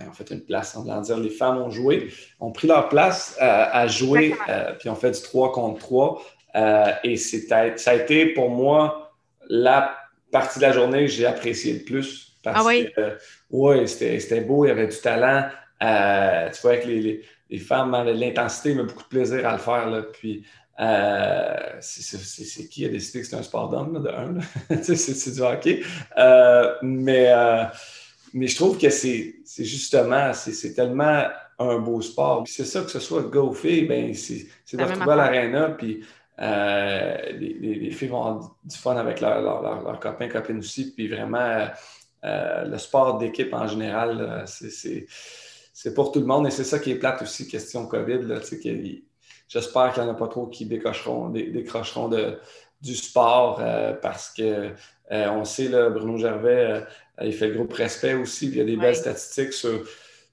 on 0.09 0.13
fait 0.13 0.31
une 0.31 0.41
place, 0.41 0.77
en 0.77 1.01
dire. 1.01 1.19
Les 1.19 1.31
femmes 1.31 1.59
ont 1.59 1.71
joué, 1.71 2.13
ont 2.41 2.53
pris 2.53 2.69
leur 2.69 2.89
place 2.89 3.37
euh, 3.41 3.65
à 3.71 3.87
jouer, 3.87 4.35
euh, 4.49 4.73
puis 4.79 4.89
on 4.89 4.95
fait 4.95 5.11
du 5.11 5.21
3 5.21 5.53
contre 5.53 5.79
3. 5.81 6.23
Euh, 6.55 6.93
et 7.05 7.17
ça 7.17 7.61
a 7.61 7.95
été 7.95 8.27
pour 8.27 8.51
moi 8.51 9.13
la 9.49 9.97
partie 10.31 10.59
de 10.59 10.65
la 10.65 10.73
journée 10.73 11.07
que 11.07 11.11
j'ai 11.11 11.27
apprécié 11.27 11.75
le 11.75 11.85
plus. 11.85 12.32
Parce 12.43 12.61
ah 12.61 12.67
oui? 12.67 12.89
Ouais, 13.51 13.87
c'était 13.87 14.41
beau, 14.41 14.65
il 14.65 14.69
y 14.69 14.71
avait 14.71 14.89
du 14.89 14.99
talent. 14.99 15.49
tu 15.81 16.61
vois 16.63 16.77
que 16.79 16.87
les, 16.87 17.23
les, 17.51 17.59
femmes 17.59 17.93
de 18.07 18.13
l'intensité, 18.13 18.75
mais 18.75 18.85
beaucoup 18.85 19.03
de 19.03 19.09
plaisir 19.09 19.47
à 19.47 19.53
le 19.53 19.59
faire. 19.59 19.89
Là. 19.89 20.03
Puis, 20.03 20.45
c'est 21.81 22.69
qui 22.69 22.85
a 22.85 22.89
décidé 22.89 23.21
que 23.21 23.25
c'était 23.25 23.37
un 23.37 23.43
sport 23.43 23.69
d'homme, 23.69 24.03
de 24.03 24.09
un? 24.09 24.35
c'est 24.83 25.35
du 25.35 25.41
hockey. 25.41 25.83
mais 26.83 27.33
mais 28.35 28.47
je 28.47 28.57
trouve 28.57 28.79
que 28.79 28.89
c'est 28.89 29.35
justement, 29.59 30.33
c'est 30.33 30.75
tellement 30.75 31.25
un 31.59 31.79
beau 31.79 32.01
sport. 32.01 32.45
c'est 32.47 32.65
ça, 32.65 32.83
que 32.83 32.91
ce 32.91 33.01
soit 33.01 33.31
gars 33.31 33.41
ou 33.41 33.53
fille, 33.53 33.85
ben, 33.85 34.15
c'est 34.15 34.47
de 34.73 34.83
retrouver 34.83 35.13
à 35.13 35.17
l'aréna, 35.17 35.71
puis 35.71 36.03
les, 36.39 37.91
filles 37.91 38.09
vont 38.09 38.25
avoir 38.25 38.57
du 38.65 38.77
fun 38.77 38.97
avec 38.97 39.21
leurs 39.21 39.99
copains, 40.01 40.29
copines 40.29 40.59
aussi. 40.59 40.95
Puis 40.95 41.09
vraiment, 41.09 41.67
le 42.23 42.79
sport 42.79 43.19
d'équipe 43.19 43.53
en 43.53 43.67
général, 43.67 44.45
c'est 44.47 45.95
pour 45.95 46.13
tout 46.13 46.21
le 46.21 46.27
monde. 46.27 46.47
Et 46.47 46.51
c'est 46.51 46.65
ça 46.65 46.79
qui 46.79 46.91
est 46.91 46.97
plate 46.97 47.23
aussi, 47.23 47.49
question 47.49 47.87
COVID. 47.87 48.21
J'espère 49.49 49.93
qu'il 49.93 50.03
n'y 50.03 50.09
en 50.09 50.13
a 50.13 50.17
pas 50.17 50.29
trop 50.29 50.47
qui 50.47 50.67
décrocheront, 50.67 51.29
décrocheront 51.29 52.09
de, 52.09 52.39
du 52.81 52.95
sport 52.95 53.61
parce 54.01 54.31
que 54.31 54.71
on 55.11 55.45
sait, 55.45 55.69
là, 55.69 55.91
Bruno 55.91 56.17
Gervais, 56.17 56.85
il 57.21 57.33
fait 57.33 57.49
le 57.49 57.55
groupe 57.55 57.73
respect 57.73 58.15
aussi. 58.15 58.49
il 58.49 58.57
y 58.57 58.61
a 58.61 58.65
des 58.65 58.77
belles 58.77 58.97
statistiques 58.97 59.53
sur, 59.53 59.85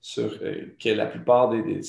sur 0.02 0.40
que 0.40 0.90
la 0.90 1.06
plupart 1.06 1.50
des, 1.50 1.82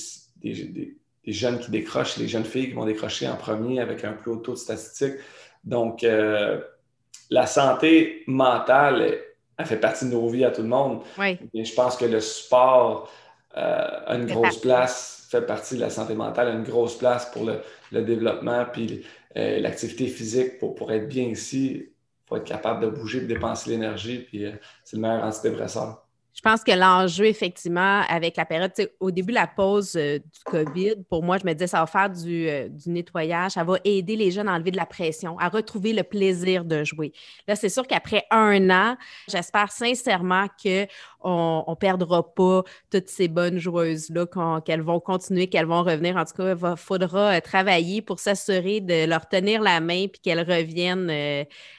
des, 0.43 0.97
jeunes 1.27 1.59
qui 1.59 1.71
décrochent, 1.71 2.17
les 2.17 2.29
jeunes 2.29 2.45
filles 2.45 2.69
qui 2.69 2.73
vont 2.73 2.87
décrocher 2.87 3.29
en 3.29 3.37
premier 3.37 3.81
avec 3.81 4.05
un 4.05 4.13
plus 4.13 4.33
haut 4.33 4.37
taux 4.37 4.53
de 4.53 4.59
statistiques. 4.59 5.15
Donc, 5.63 6.03
euh, 6.03 6.61
la 7.31 7.47
santé 7.47 8.25
mentale, 8.27 9.19
elle 9.61 9.67
fait 9.67 9.77
partie 9.77 10.07
de 10.07 10.11
nos 10.11 10.29
vies 10.29 10.45
à 10.45 10.51
tout 10.51 10.63
le 10.63 10.69
monde. 10.69 11.03
Et 11.55 11.65
je 11.65 11.75
pense 11.75 11.97
que 11.97 12.05
le 12.05 12.21
sport 12.21 13.11
euh, 13.57 13.89
a 14.07 14.15
une 14.15 14.27
grosse 14.27 14.59
place, 14.59 15.27
fait 15.31 15.43
partie 15.43 15.77
de 15.77 15.81
la 15.81 15.91
santé 15.91 16.15
mentale, 16.15 16.49
a 16.49 16.53
une 16.53 16.65
grosse 16.65 16.97
place 16.97 17.31
pour 17.31 17.45
le, 17.45 17.63
développement, 18.03 18.65
puis 18.73 19.05
euh, 19.37 19.61
l'activité 19.61 20.07
physique 20.07 20.59
pour, 20.59 20.75
pour 20.75 20.93
être 20.93 21.09
bien 21.09 21.25
ici. 21.25 21.89
Faut 22.29 22.37
être 22.37 22.45
capable 22.45 22.85
de 22.85 22.91
bouger, 22.91 23.21
de 23.21 23.27
dépenser 23.27 23.71
l'énergie, 23.71 24.19
puis 24.19 24.45
c'est 24.85 24.97
le 24.97 25.03
meilleur 25.03 25.25
antidépresseur. 25.25 26.05
Je 26.33 26.43
pense 26.43 26.63
que 26.63 26.73
l'enjeu, 26.73 27.27
effectivement, 27.27 28.03
avec 28.09 28.37
la 28.37 28.45
période, 28.45 28.73
au 29.01 29.11
début, 29.11 29.33
la 29.33 29.47
pause 29.47 29.95
euh, 29.97 30.19
du 30.19 30.41
COVID, 30.45 30.95
pour 31.09 31.23
moi, 31.23 31.39
je 31.39 31.47
me 31.47 31.53
disais, 31.53 31.67
ça 31.67 31.81
va 31.81 31.87
faire 31.87 32.09
du, 32.09 32.49
euh, 32.49 32.69
du, 32.69 32.91
nettoyage, 32.91 33.53
ça 33.53 33.65
va 33.65 33.77
aider 33.85 34.17
les 34.17 34.31
jeunes 34.31 34.49
à 34.49 34.53
enlever 34.53 34.71
de 34.71 34.77
la 34.77 34.87
pression, 34.87 35.39
à 35.39 35.49
retrouver 35.49 35.93
le 35.93 36.05
plaisir 36.05 36.65
de 36.65 36.85
jouer. 36.85 37.13
Là, 37.49 37.57
c'est 37.57 37.69
sûr 37.69 37.87
qu'après 37.87 38.25
un 38.31 38.71
an, 38.71 38.97
j'espère 39.29 39.73
sincèrement 39.73 40.47
que 40.63 40.87
on 41.23 41.65
ne 41.69 41.75
perdra 41.75 42.23
pas 42.35 42.63
toutes 42.91 43.09
ces 43.09 43.29
bonnes 43.29 43.59
joueuses-là, 43.59 44.27
qu'elles 44.65 44.81
vont 44.81 45.01
continuer, 45.01 45.49
qu'elles 45.49 45.67
vont 45.67 45.83
revenir. 45.83 46.17
En 46.17 46.25
tout 46.25 46.33
cas, 46.35 46.55
il 46.55 46.77
faudra 46.77 47.37
euh, 47.37 47.41
travailler 47.41 48.01
pour 48.01 48.21
s'assurer 48.21 48.81
de 48.81 49.05
leur 49.05 49.29
tenir 49.29 49.61
la 49.61 49.81
main 49.81 50.07
puis 50.07 50.21
qu'elles 50.23 50.41
reviennent 50.41 51.13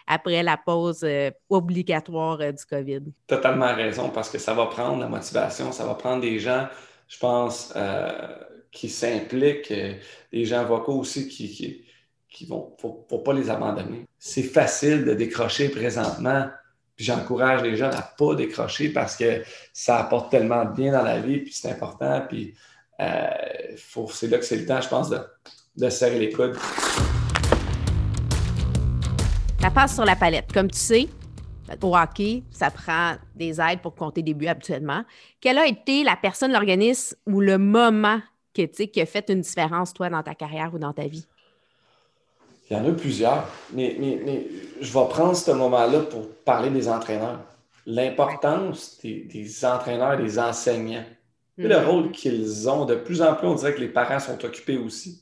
après 0.05 0.43
la 0.43 0.57
pause 0.57 1.05
obligatoire 1.49 2.37
du 2.37 2.65
COVID. 2.69 3.01
Totalement 3.25 3.73
raison, 3.73 4.09
parce 4.09 4.29
que 4.29 4.37
ça 4.41 4.53
va 4.53 4.65
prendre 4.65 4.99
la 4.99 5.07
motivation, 5.07 5.71
ça 5.71 5.85
va 5.85 5.95
prendre 5.95 6.21
des 6.21 6.39
gens, 6.39 6.67
je 7.07 7.17
pense, 7.17 7.73
qui 8.71 8.89
s'impliquent, 8.89 9.73
des 10.31 10.45
gens 10.45 10.65
vocaux 10.65 10.95
aussi 10.95 11.27
qui, 11.27 11.85
qui, 12.29 12.45
vont, 12.45 12.75
faut, 12.79 13.05
faut 13.09 13.19
pas 13.19 13.33
les 13.33 13.49
abandonner. 13.49 14.05
C'est 14.19 14.43
facile 14.43 15.05
de 15.05 15.13
décrocher 15.13 15.69
présentement 15.69 16.47
j'encourage 17.01 17.63
les 17.63 17.75
jeunes 17.75 17.93
à 17.93 18.01
pas 18.01 18.35
décrocher 18.35 18.89
parce 18.89 19.15
que 19.15 19.43
ça 19.73 19.99
apporte 19.99 20.31
tellement 20.31 20.65
de 20.65 20.73
bien 20.73 20.91
dans 20.91 21.01
la 21.01 21.19
vie, 21.19 21.39
puis 21.39 21.53
c'est 21.53 21.69
important. 21.69 22.21
Puis 22.27 22.53
euh, 22.99 23.27
c'est 24.11 24.27
là 24.27 24.37
que 24.37 24.45
c'est 24.45 24.57
le 24.57 24.65
temps, 24.65 24.81
je 24.81 24.89
pense, 24.89 25.09
de, 25.09 25.89
serrer 25.89 26.19
les 26.19 26.31
coudes. 26.31 26.57
Ça 29.59 29.69
passe 29.71 29.95
sur 29.95 30.05
la 30.05 30.15
palette. 30.15 30.51
Comme 30.53 30.69
tu 30.69 30.77
sais, 30.77 31.07
au 31.81 31.95
hockey, 31.95 32.43
ça 32.51 32.69
prend 32.71 33.15
des 33.35 33.59
aides 33.61 33.81
pour 33.81 33.95
compter 33.95 34.21
des 34.21 34.33
buts 34.33 34.47
habituellement. 34.47 35.03
Quelle 35.39 35.57
a 35.57 35.67
été 35.67 36.03
la 36.03 36.15
personne, 36.15 36.51
l'organisme 36.51 37.15
ou 37.27 37.41
le 37.41 37.57
moment 37.57 38.19
que, 38.53 38.61
qui 38.63 39.01
a 39.01 39.05
fait 39.05 39.29
une 39.29 39.41
différence, 39.41 39.93
toi, 39.93 40.09
dans 40.09 40.23
ta 40.23 40.35
carrière 40.35 40.71
ou 40.73 40.79
dans 40.79 40.93
ta 40.93 41.07
vie? 41.07 41.25
Il 42.69 42.77
y 42.77 42.79
en 42.79 42.87
a 42.87 42.91
plusieurs, 42.93 43.47
mais, 43.73 43.97
je 44.79 44.93
vais 44.93 45.05
prendre 45.09 45.35
ce 45.35 45.51
moment-là 45.51 45.99
pour 46.01 46.29
parler 46.45 46.69
des 46.69 46.87
entraîneurs. 46.87 47.41
L'importance 47.85 48.99
des, 49.03 49.65
entraîneurs 49.65 50.13
et 50.13 50.23
des 50.23 50.39
enseignants. 50.39 51.03
Le 51.57 51.67
mm-hmm. 51.67 51.85
rôle 51.85 52.11
qu'ils 52.11 52.69
ont. 52.69 52.85
De 52.85 52.95
plus 52.95 53.21
en 53.21 53.35
plus, 53.35 53.47
on 53.47 53.55
dirait 53.55 53.75
que 53.75 53.81
les 53.81 53.89
parents 53.89 54.19
sont 54.19 54.43
occupés 54.45 54.77
aussi. 54.77 55.21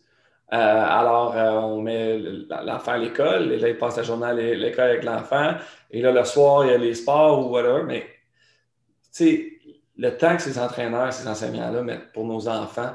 Euh, 0.52 0.56
alors, 0.58 1.36
euh, 1.36 1.52
on 1.52 1.82
met 1.82 2.18
l'enfant 2.64 2.94
à 2.94 2.98
l'école, 2.98 3.52
et 3.52 3.60
là, 3.60 3.70
il 3.70 3.78
passe 3.78 3.98
la 3.98 4.04
journée 4.04 4.26
à 4.26 4.34
l'école 4.34 4.86
avec 4.86 5.04
l'enfant, 5.04 5.54
et 5.92 6.02
là, 6.02 6.12
le 6.12 6.24
soir, 6.24 6.66
il 6.66 6.72
y 6.72 6.74
a 6.74 6.78
les 6.78 6.96
sports 6.96 7.46
ou 7.46 7.52
whatever, 7.52 7.84
mais 7.84 8.02
tu 8.02 8.08
sais, 9.12 9.52
le 9.98 10.18
temps 10.18 10.36
que 10.36 10.42
ces 10.42 10.58
entraîneurs, 10.58 11.14
ces 11.14 11.28
enseignants-là 11.28 11.84
mettent 11.84 12.12
pour 12.14 12.26
nos 12.26 12.48
enfants, 12.48 12.92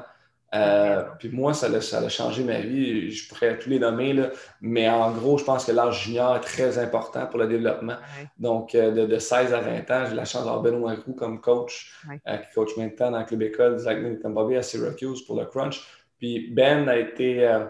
euh, 0.55 1.03
puis 1.19 1.29
moi, 1.29 1.53
ça 1.53 1.67
a, 1.67 1.81
ça 1.81 1.99
a, 1.99 2.09
changé 2.09 2.43
ma 2.43 2.59
vie. 2.59 3.11
Je 3.11 3.27
pourrais 3.27 3.57
tous 3.57 3.69
les 3.69 3.79
nommer, 3.79 4.13
là, 4.13 4.29
mais 4.61 4.87
en 4.89 5.11
gros, 5.11 5.37
je 5.37 5.43
pense 5.43 5.65
que 5.65 5.71
l'âge 5.71 6.03
junior 6.05 6.35
est 6.37 6.41
très 6.41 6.77
important 6.77 7.25
pour 7.25 7.39
le 7.39 7.47
développement. 7.47 7.95
Donc, 8.37 8.73
euh, 8.73 9.07
de, 9.07 9.19
16 9.19 9.53
à 9.53 9.59
20 9.59 9.91
ans, 9.91 10.05
j'ai 10.07 10.15
la 10.15 10.25
chance 10.25 10.45
d'avoir 10.45 10.61
Benoît 10.61 10.95
Roux 11.05 11.13
comme 11.13 11.41
coach, 11.41 11.93
euh, 12.09 12.37
qui 12.37 12.53
coach 12.53 12.77
maintenant 12.77 13.11
dans 13.11 13.19
le 13.19 13.25
club 13.25 13.41
école 13.41 13.77
Zach 13.79 13.97
Bobby 14.23 14.55
à 14.55 14.61
Syracuse 14.61 15.21
pour 15.23 15.37
le 15.37 15.45
crunch. 15.45 15.85
Puis 16.17 16.49
Ben 16.51 16.87
a 16.87 16.97
été, 16.97 17.45
a 17.45 17.69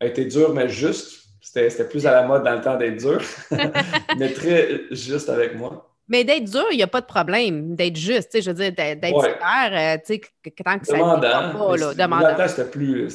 été 0.00 0.24
dur, 0.24 0.52
mais 0.52 0.68
juste. 0.68 1.24
C'était 1.40 1.88
plus 1.88 2.06
à 2.06 2.12
la 2.12 2.22
mode 2.24 2.42
dans 2.42 2.54
le 2.54 2.60
temps 2.60 2.76
d'être 2.76 2.96
dur, 2.96 3.22
mais 4.18 4.32
très 4.32 4.80
juste 4.90 5.28
avec 5.28 5.54
moi. 5.54 5.88
Mais 6.08 6.24
d'être 6.24 6.44
dur, 6.44 6.66
il 6.70 6.76
n'y 6.76 6.82
a 6.82 6.88
pas 6.88 7.00
de 7.00 7.06
problème. 7.06 7.74
D'être 7.74 7.96
juste, 7.96 8.40
je 8.40 8.50
veux 8.50 8.70
dire, 8.70 8.72
d'être 8.72 9.06
super, 9.06 9.70
euh, 9.72 9.96
tu 10.04 10.14
sais, 10.14 10.20
tant 10.64 10.78
que 10.78 10.86
ça 10.86 10.96
ne 10.96 11.02
pas, 11.02 11.76
là, 11.76 11.94
demandant. 11.94 12.22
Dans 12.22 12.30
le 12.30 12.36
temps, 12.36 12.48
c'était 12.48 12.70
plus, 12.70 13.10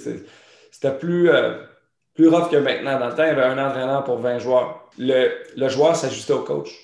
c'était 0.71 0.97
plus, 0.97 1.29
euh, 1.29 1.57
plus 2.13 2.27
rough 2.27 2.49
que 2.49 2.57
maintenant. 2.57 2.99
Dans 2.99 3.07
le 3.07 3.15
temps, 3.15 3.23
il 3.23 3.27
y 3.27 3.31
avait 3.31 3.43
un 3.43 3.65
entraîneur 3.65 4.03
pour 4.03 4.17
20 4.17 4.39
joueurs. 4.39 4.89
Le, 4.97 5.29
le 5.55 5.69
joueur 5.69 5.95
s'ajustait 5.95 6.33
au 6.33 6.43
coach. 6.43 6.69
Tu 6.69 6.75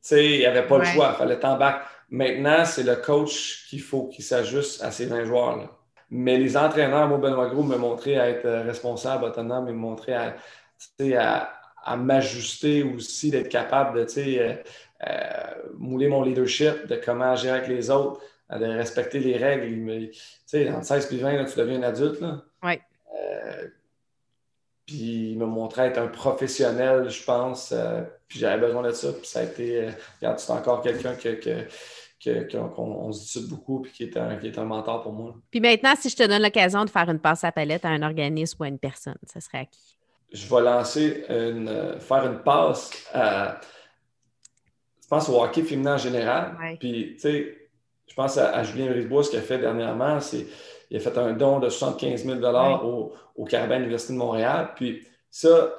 sais, 0.00 0.24
il 0.24 0.38
n'y 0.38 0.46
avait 0.46 0.66
pas 0.66 0.78
le 0.78 0.84
choix, 0.84 1.14
il 1.14 1.18
fallait 1.18 1.38
t'embarquer. 1.38 1.84
Maintenant, 2.10 2.64
c'est 2.64 2.84
le 2.84 2.96
coach 2.96 3.66
qu'il 3.68 3.80
faut 3.80 4.08
qu'il 4.08 4.24
s'ajuste 4.24 4.82
à 4.82 4.90
ces 4.90 5.06
20 5.06 5.24
joueurs-là. 5.24 5.70
Mais 6.10 6.38
les 6.38 6.56
entraîneurs, 6.56 7.08
moi, 7.08 7.18
Benoît 7.18 7.48
Gros, 7.48 7.62
me 7.62 7.76
montré 7.76 8.18
à 8.18 8.28
être 8.28 8.48
responsable, 8.64 9.24
autonome, 9.24 9.66
me 9.66 9.72
montré 9.72 10.14
à, 10.14 10.36
à, 11.18 11.52
à 11.86 11.96
m'ajuster 11.96 12.82
aussi, 12.82 13.30
d'être 13.30 13.48
capable 13.48 14.04
de, 14.06 14.18
euh, 14.18 14.54
euh, 15.06 15.62
mouler 15.78 16.08
mon 16.08 16.22
leadership, 16.22 16.86
de 16.86 16.96
comment 16.96 17.32
agir 17.32 17.54
avec 17.54 17.68
les 17.68 17.90
autres, 17.90 18.20
euh, 18.50 18.58
de 18.58 18.64
respecter 18.64 19.20
les 19.20 19.36
règles. 19.36 20.10
Tu 20.10 20.18
sais, 20.46 20.70
entre 20.70 20.84
16 20.86 21.12
et 21.12 21.16
20, 21.18 21.44
tu 21.44 21.58
deviens 21.58 21.80
un 21.80 21.84
adulte. 21.84 22.20
Là. 22.20 22.42
Euh, 23.14 23.68
puis 24.86 25.32
il 25.32 25.38
m'a 25.38 25.46
montré 25.46 25.82
être 25.82 25.98
un 25.98 26.08
professionnel, 26.08 27.08
je 27.10 27.24
pense. 27.24 27.74
puis 28.28 28.38
j'avais 28.38 28.66
besoin 28.66 28.82
de 28.82 28.92
ça. 28.92 29.12
Puis 29.12 29.26
ça 29.26 29.40
a 29.40 29.42
été. 29.42 29.88
regarde, 30.20 30.38
c'est 30.38 30.52
encore 30.52 30.80
quelqu'un 30.80 31.14
que. 31.14 31.66
Qu'on 32.50 33.12
se 33.12 33.20
discute 33.20 33.48
beaucoup 33.48 33.84
et 33.86 33.90
qui 33.90 34.02
est, 34.04 34.16
un, 34.16 34.36
qui 34.36 34.48
est 34.48 34.58
un 34.58 34.64
mentor 34.64 35.02
pour 35.02 35.12
moi. 35.12 35.34
Puis 35.50 35.60
maintenant, 35.60 35.94
si 35.98 36.08
je 36.08 36.16
te 36.16 36.22
donne 36.22 36.42
l'occasion 36.42 36.84
de 36.84 36.90
faire 36.90 37.08
une 37.08 37.18
passe 37.18 37.44
à 37.44 37.52
palette 37.52 37.84
à 37.84 37.88
un 37.88 38.02
organisme 38.02 38.56
ou 38.60 38.64
à 38.64 38.68
une 38.68 38.78
personne, 38.78 39.18
ce 39.32 39.40
serait 39.40 39.58
à 39.58 39.64
qui? 39.64 39.98
Je 40.32 40.48
vais 40.48 40.62
lancer 40.62 41.24
une, 41.28 41.96
faire 42.00 42.26
une 42.26 42.42
passe 42.42 42.90
à, 43.14 43.60
je 45.06 45.08
pense 45.08 45.28
au 45.28 45.40
hockey 45.40 45.62
féminin 45.62 45.94
en 45.94 45.98
général. 45.98 46.56
Puis, 46.80 47.12
tu 47.14 47.20
sais, 47.20 47.68
je 48.08 48.14
pense 48.14 48.36
à, 48.38 48.62
Julien 48.64 48.90
Brisebois, 48.90 49.22
ce 49.22 49.30
qu'il 49.30 49.38
a 49.38 49.42
fait 49.42 49.58
dernièrement, 49.58 50.20
c'est 50.20 50.46
il 50.90 50.96
a 50.96 51.00
fait 51.00 51.16
un 51.18 51.32
don 51.32 51.58
de 51.60 51.68
75 51.68 52.24
000 52.24 52.40
au, 52.84 53.12
au 53.36 53.44
Carabin 53.44 53.78
Université 53.78 54.12
de 54.12 54.18
Montréal. 54.18 54.72
Puis 54.76 55.06
ça, 55.30 55.72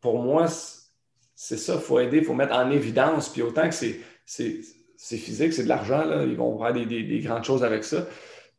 pour 0.00 0.18
moi, 0.18 0.46
c'est 1.34 1.56
ça, 1.56 1.74
il 1.74 1.80
faut 1.80 1.98
aider, 1.98 2.18
il 2.18 2.24
faut 2.24 2.34
mettre 2.34 2.54
en 2.54 2.70
évidence. 2.70 3.28
Puis 3.28 3.42
autant 3.42 3.68
que 3.68 3.74
c'est 3.74 4.00
physique, 5.18 5.52
c'est 5.52 5.64
de 5.64 5.68
l'argent, 5.68 6.04
ils 6.22 6.36
vont 6.36 6.58
faire 6.58 6.72
des, 6.72 6.86
des, 6.86 7.20
grandes 7.20 7.44
choses 7.44 7.64
avec 7.64 7.84
ça. 7.84 8.06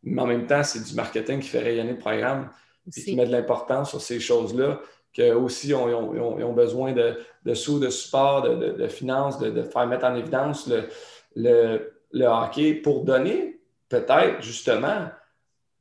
Mais 0.03 0.21
en 0.21 0.27
même 0.27 0.45
temps, 0.45 0.63
c'est 0.63 0.83
du 0.83 0.93
marketing 0.95 1.39
qui 1.39 1.47
fait 1.47 1.59
rayonner 1.59 1.91
le 1.91 1.97
programme 1.97 2.49
et 2.87 3.01
qui 3.01 3.15
met 3.15 3.25
de 3.25 3.31
l'importance 3.31 3.89
sur 3.89 4.01
ces 4.01 4.19
choses-là 4.19 4.81
qu'eux 5.13 5.35
aussi 5.35 5.73
ont, 5.73 5.85
ont, 5.85 6.53
besoin 6.53 6.91
de, 6.91 7.53
sous, 7.53 7.79
de 7.79 7.89
support, 7.89 8.41
de, 8.41 8.87
finances, 8.87 9.39
de, 9.39 9.61
faire 9.61 9.87
mettre 9.87 10.05
en 10.05 10.15
évidence 10.15 10.67
le, 11.35 11.93
le, 12.11 12.25
hockey 12.25 12.73
pour 12.73 13.03
donner 13.03 13.59
peut-être 13.89 14.41
justement 14.41 15.07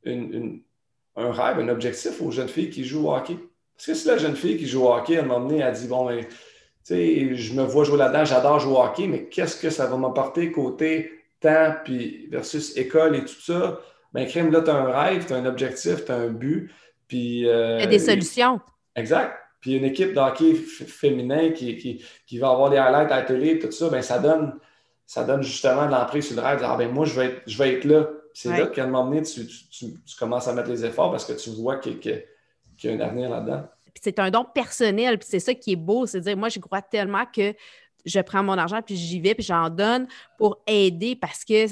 un 0.05 1.31
rêve, 1.31 1.59
un 1.59 1.69
objectif 1.69 2.21
aux 2.21 2.31
jeunes 2.31 2.47
filles 2.47 2.69
qui 2.69 2.85
jouent 2.85 3.07
au 3.07 3.15
hockey. 3.15 3.37
Parce 3.75 3.87
que 3.87 3.93
si 3.95 4.07
la 4.07 4.17
jeune 4.17 4.35
fille 4.35 4.57
qui 4.57 4.67
joue 4.67 4.83
au 4.83 4.93
hockey, 4.93 5.13
elle 5.13 5.25
m'a 5.25 5.39
donné, 5.39 5.59
elle 5.59 5.73
dit 5.73 5.87
Bon, 5.87 6.05
ben, 6.05 6.25
sais, 6.83 7.35
je 7.35 7.53
me 7.53 7.63
vois 7.63 7.83
jouer 7.83 7.97
là-dedans, 7.97 8.25
j'adore 8.25 8.59
jouer 8.59 8.73
au 8.73 8.83
hockey, 8.83 9.07
mais 9.07 9.25
qu'est-ce 9.25 9.59
que 9.59 9.69
ça 9.69 9.85
va 9.87 9.97
m'apporter 9.97 10.51
côté 10.51 11.11
temps 11.39 11.75
puis 11.83 12.27
versus 12.29 12.75
école 12.77 13.15
et 13.15 13.21
tout 13.21 13.41
ça? 13.41 13.79
Ben, 14.13 14.27
crème, 14.27 14.51
là, 14.51 14.61
tu 14.61 14.69
as 14.69 14.75
un 14.75 14.91
rêve, 14.91 15.25
tu 15.25 15.33
as 15.33 15.37
un 15.37 15.45
objectif, 15.45 16.05
tu 16.05 16.11
as 16.11 16.15
un 16.15 16.29
but. 16.29 16.71
Puis, 17.07 17.47
euh, 17.47 17.77
Il 17.77 17.81
y 17.81 17.83
a 17.83 17.87
des 17.87 17.99
solutions. 17.99 18.59
Exact. 18.95 19.33
Puis 19.59 19.75
une 19.75 19.85
équipe 19.85 20.13
de 20.13 20.19
hockey 20.19 20.55
féminin 20.55 21.51
qui, 21.51 22.03
va 22.39 22.49
avoir 22.49 22.69
des 22.69 22.77
highlights 22.77 23.11
à 23.11 23.17
la 23.17 23.21
télé, 23.21 23.59
tout 23.59 23.71
ça, 23.71 23.89
ben 23.89 24.01
ça 24.01 24.19
donne, 24.19 24.59
ça 25.05 25.23
donne 25.23 25.41
justement 25.41 25.85
de 25.85 25.91
l'emprise 25.91 26.27
sur 26.27 26.35
le 26.35 26.41
rêve. 26.41 26.59
Ah 26.63 26.75
ben 26.77 26.91
moi, 26.91 27.05
je 27.05 27.17
vais 27.17 27.25
être, 27.27 27.41
je 27.47 27.57
vais 27.57 27.75
être 27.75 27.85
là. 27.85 28.09
C'est 28.33 28.49
là 28.49 28.67
qu'à 28.67 28.83
un 28.83 28.87
moment 28.87 29.09
donné, 29.09 29.21
tu, 29.21 29.45
commences 30.19 30.47
à 30.47 30.53
mettre 30.53 30.69
les 30.69 30.83
efforts 30.83 31.11
parce 31.11 31.23
que 31.23 31.33
tu 31.33 31.51
vois 31.51 31.77
qu'il 31.77 31.97
y 32.03 32.87
a 32.89 32.91
un 32.91 32.99
avenir 32.99 33.29
là-dedans. 33.29 33.63
C'est 34.01 34.19
un 34.19 34.31
don 34.31 34.45
personnel, 34.45 35.17
puis 35.17 35.27
c'est 35.29 35.39
ça 35.39 35.53
qui 35.53 35.73
est 35.73 35.77
beau, 35.77 36.05
c'est 36.05 36.21
dire, 36.21 36.37
moi, 36.37 36.49
je 36.49 36.59
crois 36.59 36.81
tellement 36.81 37.25
que 37.25 37.53
je 38.05 38.19
prends 38.19 38.43
mon 38.43 38.57
argent, 38.57 38.81
puis 38.81 38.95
j'y 38.95 39.19
vais, 39.19 39.33
puis 39.35 39.43
j'en 39.43 39.69
donne 39.69 40.07
pour 40.37 40.61
aider 40.67 41.15
parce 41.15 41.45
que 41.45 41.67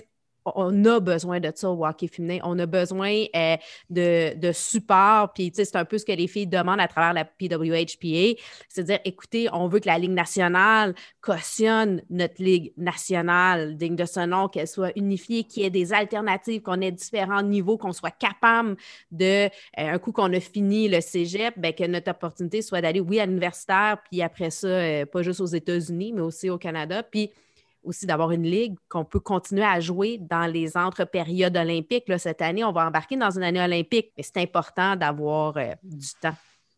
on 0.46 0.86
a 0.86 1.00
besoin 1.00 1.40
de 1.40 1.52
ça 1.54 1.70
au 1.70 1.86
hockey 1.86 2.08
féminin. 2.08 2.40
On 2.44 2.58
a 2.60 2.66
besoin 2.66 3.26
euh, 3.36 3.58
de, 3.90 4.38
de, 4.38 4.52
support. 4.52 5.34
Puis, 5.34 5.52
c'est 5.54 5.76
un 5.76 5.86
peu 5.86 5.98
ce 5.98 6.06
que 6.06 6.12
les 6.12 6.28
filles 6.28 6.48
demandent 6.48 6.80
à 6.80 6.88
travers 6.88 7.14
la 7.14 7.26
PWHPA. 7.26 8.40
C'est-à-dire, 8.68 9.00
écoutez, 9.06 9.48
on 9.54 9.68
veut 9.68 9.80
que 9.80 9.88
la 9.88 9.98
Ligue 9.98 10.12
nationale 10.12 10.96
cautionne 11.22 12.02
notre 12.10 12.42
Ligue 12.42 12.74
nationale, 12.78 13.78
digne 13.78 13.96
de 13.96 14.06
ce 14.06 14.26
nom, 14.26 14.48
qu'elle 14.48 14.68
soit 14.68 14.92
unifiée, 14.96 15.44
qu'il 15.44 15.64
y 15.64 15.66
ait 15.66 15.70
des 15.70 15.94
alternatives, 15.94 16.62
qu'on 16.62 16.82
ait 16.82 16.92
différents 16.92 17.44
niveaux, 17.44 17.78
qu'on 17.78 17.94
soit 17.94 18.12
capable 18.12 18.76
de, 19.12 19.46
euh, 19.46 19.50
un 19.76 20.00
coup 20.00 20.12
qu'on 20.12 20.34
a 20.34 20.40
fini 20.40 20.88
le 20.88 21.02
cégep, 21.02 21.58
bien, 21.58 21.72
que 21.72 21.86
notre 21.86 22.12
opportunité 22.12 22.62
soit 22.62 22.82
d'aller, 22.82 23.00
oui, 23.00 23.20
à 23.20 23.26
l'universitaire, 23.26 23.98
puis 24.10 24.22
après 24.22 24.50
ça, 24.50 24.68
euh, 24.68 25.06
pas 25.06 25.22
juste 25.22 25.42
aux 25.42 25.46
États-Unis, 25.46 26.14
mais 26.14 26.22
aussi 26.22 26.50
au 26.50 26.58
Canada. 26.58 27.04
Puis, 27.04 27.32
aussi 27.84 28.06
d'avoir 28.06 28.32
une 28.32 28.44
ligue 28.44 28.76
qu'on 28.90 29.06
peut 29.06 29.20
continuer 29.20 29.64
à 29.64 29.80
jouer 29.80 30.18
dans 30.20 30.46
les 30.46 30.78
entre-périodes 30.78 31.56
olympiques. 31.58 32.08
Là, 32.08 32.18
cette 32.18 32.42
année, 32.42 32.64
on 32.64 32.72
va 32.72 32.88
embarquer 32.88 33.18
dans 33.18 33.32
une 33.32 33.44
année 33.44 33.62
olympique, 33.62 34.12
mais 34.18 34.24
c'est 34.24 34.38
important 34.38 34.96
d'avoir 34.96 35.58
euh, 35.58 35.74
du 35.84 36.08
temps 36.22 36.36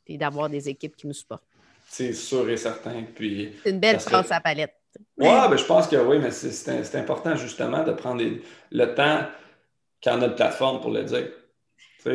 et 0.07 0.17
d'avoir 0.17 0.49
des 0.49 0.69
équipes 0.69 0.95
qui 0.95 1.07
nous 1.07 1.13
supportent. 1.13 1.43
C'est 1.87 2.13
sûr 2.13 2.49
et 2.49 2.57
certain. 2.57 3.03
Puis, 3.15 3.53
c'est 3.63 3.69
une 3.69 3.79
belle 3.79 3.99
phrase 3.99 4.31
à 4.31 4.39
palette. 4.39 4.73
Oui, 5.17 5.27
ben, 5.27 5.55
je 5.55 5.65
pense 5.65 5.87
que 5.87 5.95
oui, 5.95 6.19
mais 6.19 6.31
c'est 6.31 6.95
important 6.95 7.35
justement 7.35 7.83
de 7.83 7.91
prendre 7.91 8.23
le 8.71 8.95
temps 8.95 9.27
quand 10.03 10.17
on 10.17 10.21
a 10.21 10.25
une 10.25 10.35
plateforme 10.35 10.81
pour 10.81 10.91
le 10.91 11.03
dire 11.03 11.27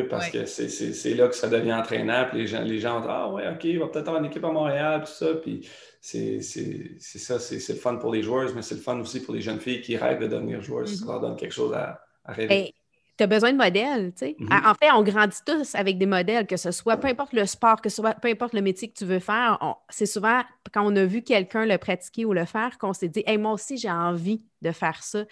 parce 0.09 0.31
que 0.31 0.47
c'est 0.47 1.15
là 1.15 1.29
que 1.29 1.35
ça 1.35 1.49
devient 1.49 1.75
entraînant. 1.75 2.27
Puis 2.29 2.39
les 2.39 2.47
gens, 2.47 2.63
les 2.63 2.79
gens 2.79 3.01
disent 3.01 3.11
Ah, 3.11 3.31
ouais, 3.31 3.49
OK, 3.49 3.65
il 3.65 3.79
va 3.79 3.87
peut-être 3.89 4.09
avoir 4.09 4.23
une 4.23 4.31
équipe 4.31 4.45
à 4.45 4.51
Montréal, 4.51 5.03
tout 5.05 5.13
ça. 5.13 5.35
Puis 5.35 5.69
c'est 6.01 6.41
ça, 6.41 7.39
c'est 7.39 7.69
le 7.69 7.79
fun 7.79 7.97
pour 7.97 8.13
les 8.13 8.23
joueurs, 8.23 8.55
mais 8.55 8.63
c'est 8.63 8.75
le 8.75 8.81
fun 8.81 8.99
aussi 9.01 9.21
pour 9.21 9.35
les 9.35 9.41
jeunes 9.41 9.61
filles 9.61 9.81
qui 9.81 9.97
rêvent 9.97 10.21
de 10.21 10.29
devenir 10.29 10.63
joueuses. 10.63 10.99
Ça 10.99 11.05
mm-hmm. 11.05 11.09
leur 11.09 11.21
donne 11.21 11.37
quelque 11.37 11.55
chose 11.55 11.75
à, 11.75 12.01
rêver 12.25 12.75
tu 13.19 13.25
as 13.25 13.27
besoin 13.27 13.53
de 13.53 13.59
modèles, 13.59 14.13
tu 14.13 14.19
sais. 14.19 14.37
Mm-hmm. 14.39 14.71
En 14.71 14.75
fait, 14.75 14.91
on 14.93 15.03
grandit 15.03 15.39
tous 15.45 15.75
avec 15.75 15.99
des 15.99 16.07
modèles, 16.07 16.47
que 16.47 16.57
ce 16.57 16.71
soit, 16.71 16.97
peu 16.97 17.09
importe 17.09 17.33
le 17.33 17.45
sport, 17.47 17.83
que 17.83 17.89
ce 17.89 17.97
soit, 17.97 18.15
peu 18.15 18.29
importe 18.29 18.55
le 18.55 18.63
métier 18.63 18.89
que 18.89 18.97
tu 18.97 19.05
veux 19.05 19.19
faire, 19.19 19.59
c'est 19.89 20.07
souvent 20.07 20.43
quand 20.73 20.85
on 20.87 20.95
a 20.97 21.05
vu 21.05 21.23
quelqu'un 21.23 21.67
le 21.67 21.77
pratiquer 21.79 22.25
ou 22.25 22.33
le 22.33 22.45
faire 22.45 22.79
qu'on 22.79 22.93
s'est 22.93 23.09
dit, 23.09 23.25
hey, 23.27 23.37
moi 23.37 23.53
aussi, 23.53 23.77
j'ai 23.77 23.91
envie 23.91 24.43
de 24.63 24.71
faire 24.71 25.03
ça. 25.03 25.25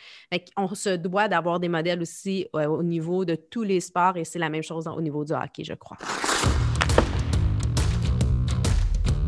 on 0.57 0.75
se 0.75 0.97
doit 0.97 1.29
d'avoir 1.29 1.61
des 1.61 1.69
modèles 1.69 2.03
aussi 2.03 2.49
au 2.53 2.83
niveau 2.83 3.25
de 3.25 3.37
tous 3.37 3.63
les 3.63 3.81
sports 3.81 4.17
et 4.17 4.25
c'est 4.25 4.39
la 4.39 4.49
même 4.49 4.63
chose 4.63 4.87
au 4.89 5.01
niveau 5.01 5.25
du 5.25 5.33
hockey, 5.33 5.65
je 5.65 5.75
crois. 5.75 5.97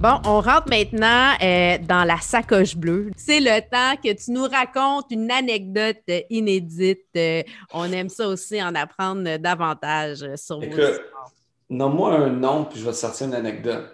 Bon, 0.01 0.21
on 0.27 0.41
rentre 0.41 0.69
maintenant 0.69 1.33
euh, 1.43 1.77
dans 1.79 2.05
la 2.05 2.19
sacoche 2.19 2.77
bleue. 2.77 3.11
C'est 3.17 3.41
le 3.41 3.61
temps 3.63 4.01
que 4.01 4.13
tu 4.13 4.31
nous 4.31 4.45
racontes 4.45 5.07
une 5.11 5.29
anecdote 5.29 6.05
inédite. 6.31 7.01
Euh, 7.17 7.43
on 7.73 7.91
aime 7.91 8.09
ça 8.09 8.29
aussi 8.29 8.63
en 8.63 8.77
apprendre 8.77 9.39
davantage 9.39 10.25
sur 10.37 10.63
Écoute, 10.63 10.79
vos 10.79 11.77
Nomme-moi 11.77 12.15
un 12.15 12.31
nom, 12.31 12.65
puis 12.67 12.79
je 12.79 12.85
vais 12.85 12.93
te 12.93 12.97
sortir 12.97 13.27
une 13.27 13.35
anecdote. 13.35 13.89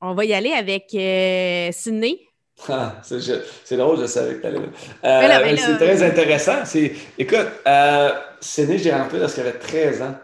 On 0.00 0.14
va 0.14 0.24
y 0.24 0.32
aller 0.32 0.52
avec 0.52 0.86
euh, 0.94 1.70
Sydney. 1.72 2.20
Ah, 2.68 2.96
c'est 3.02 3.76
drôle, 3.76 3.98
je 3.98 4.06
savais 4.06 4.36
que 4.36 4.40
tu 4.42 4.46
allais. 4.46 5.56
c'est 5.56 5.76
très 5.76 6.02
intéressant. 6.02 6.62
Écoute, 7.18 7.48
Sydney, 8.40 8.78
j'ai 8.78 8.92
rentré 8.92 9.18
lorsqu'elle 9.18 9.48
avait 9.48 9.58
13 9.58 10.02
ans. 10.02 10.14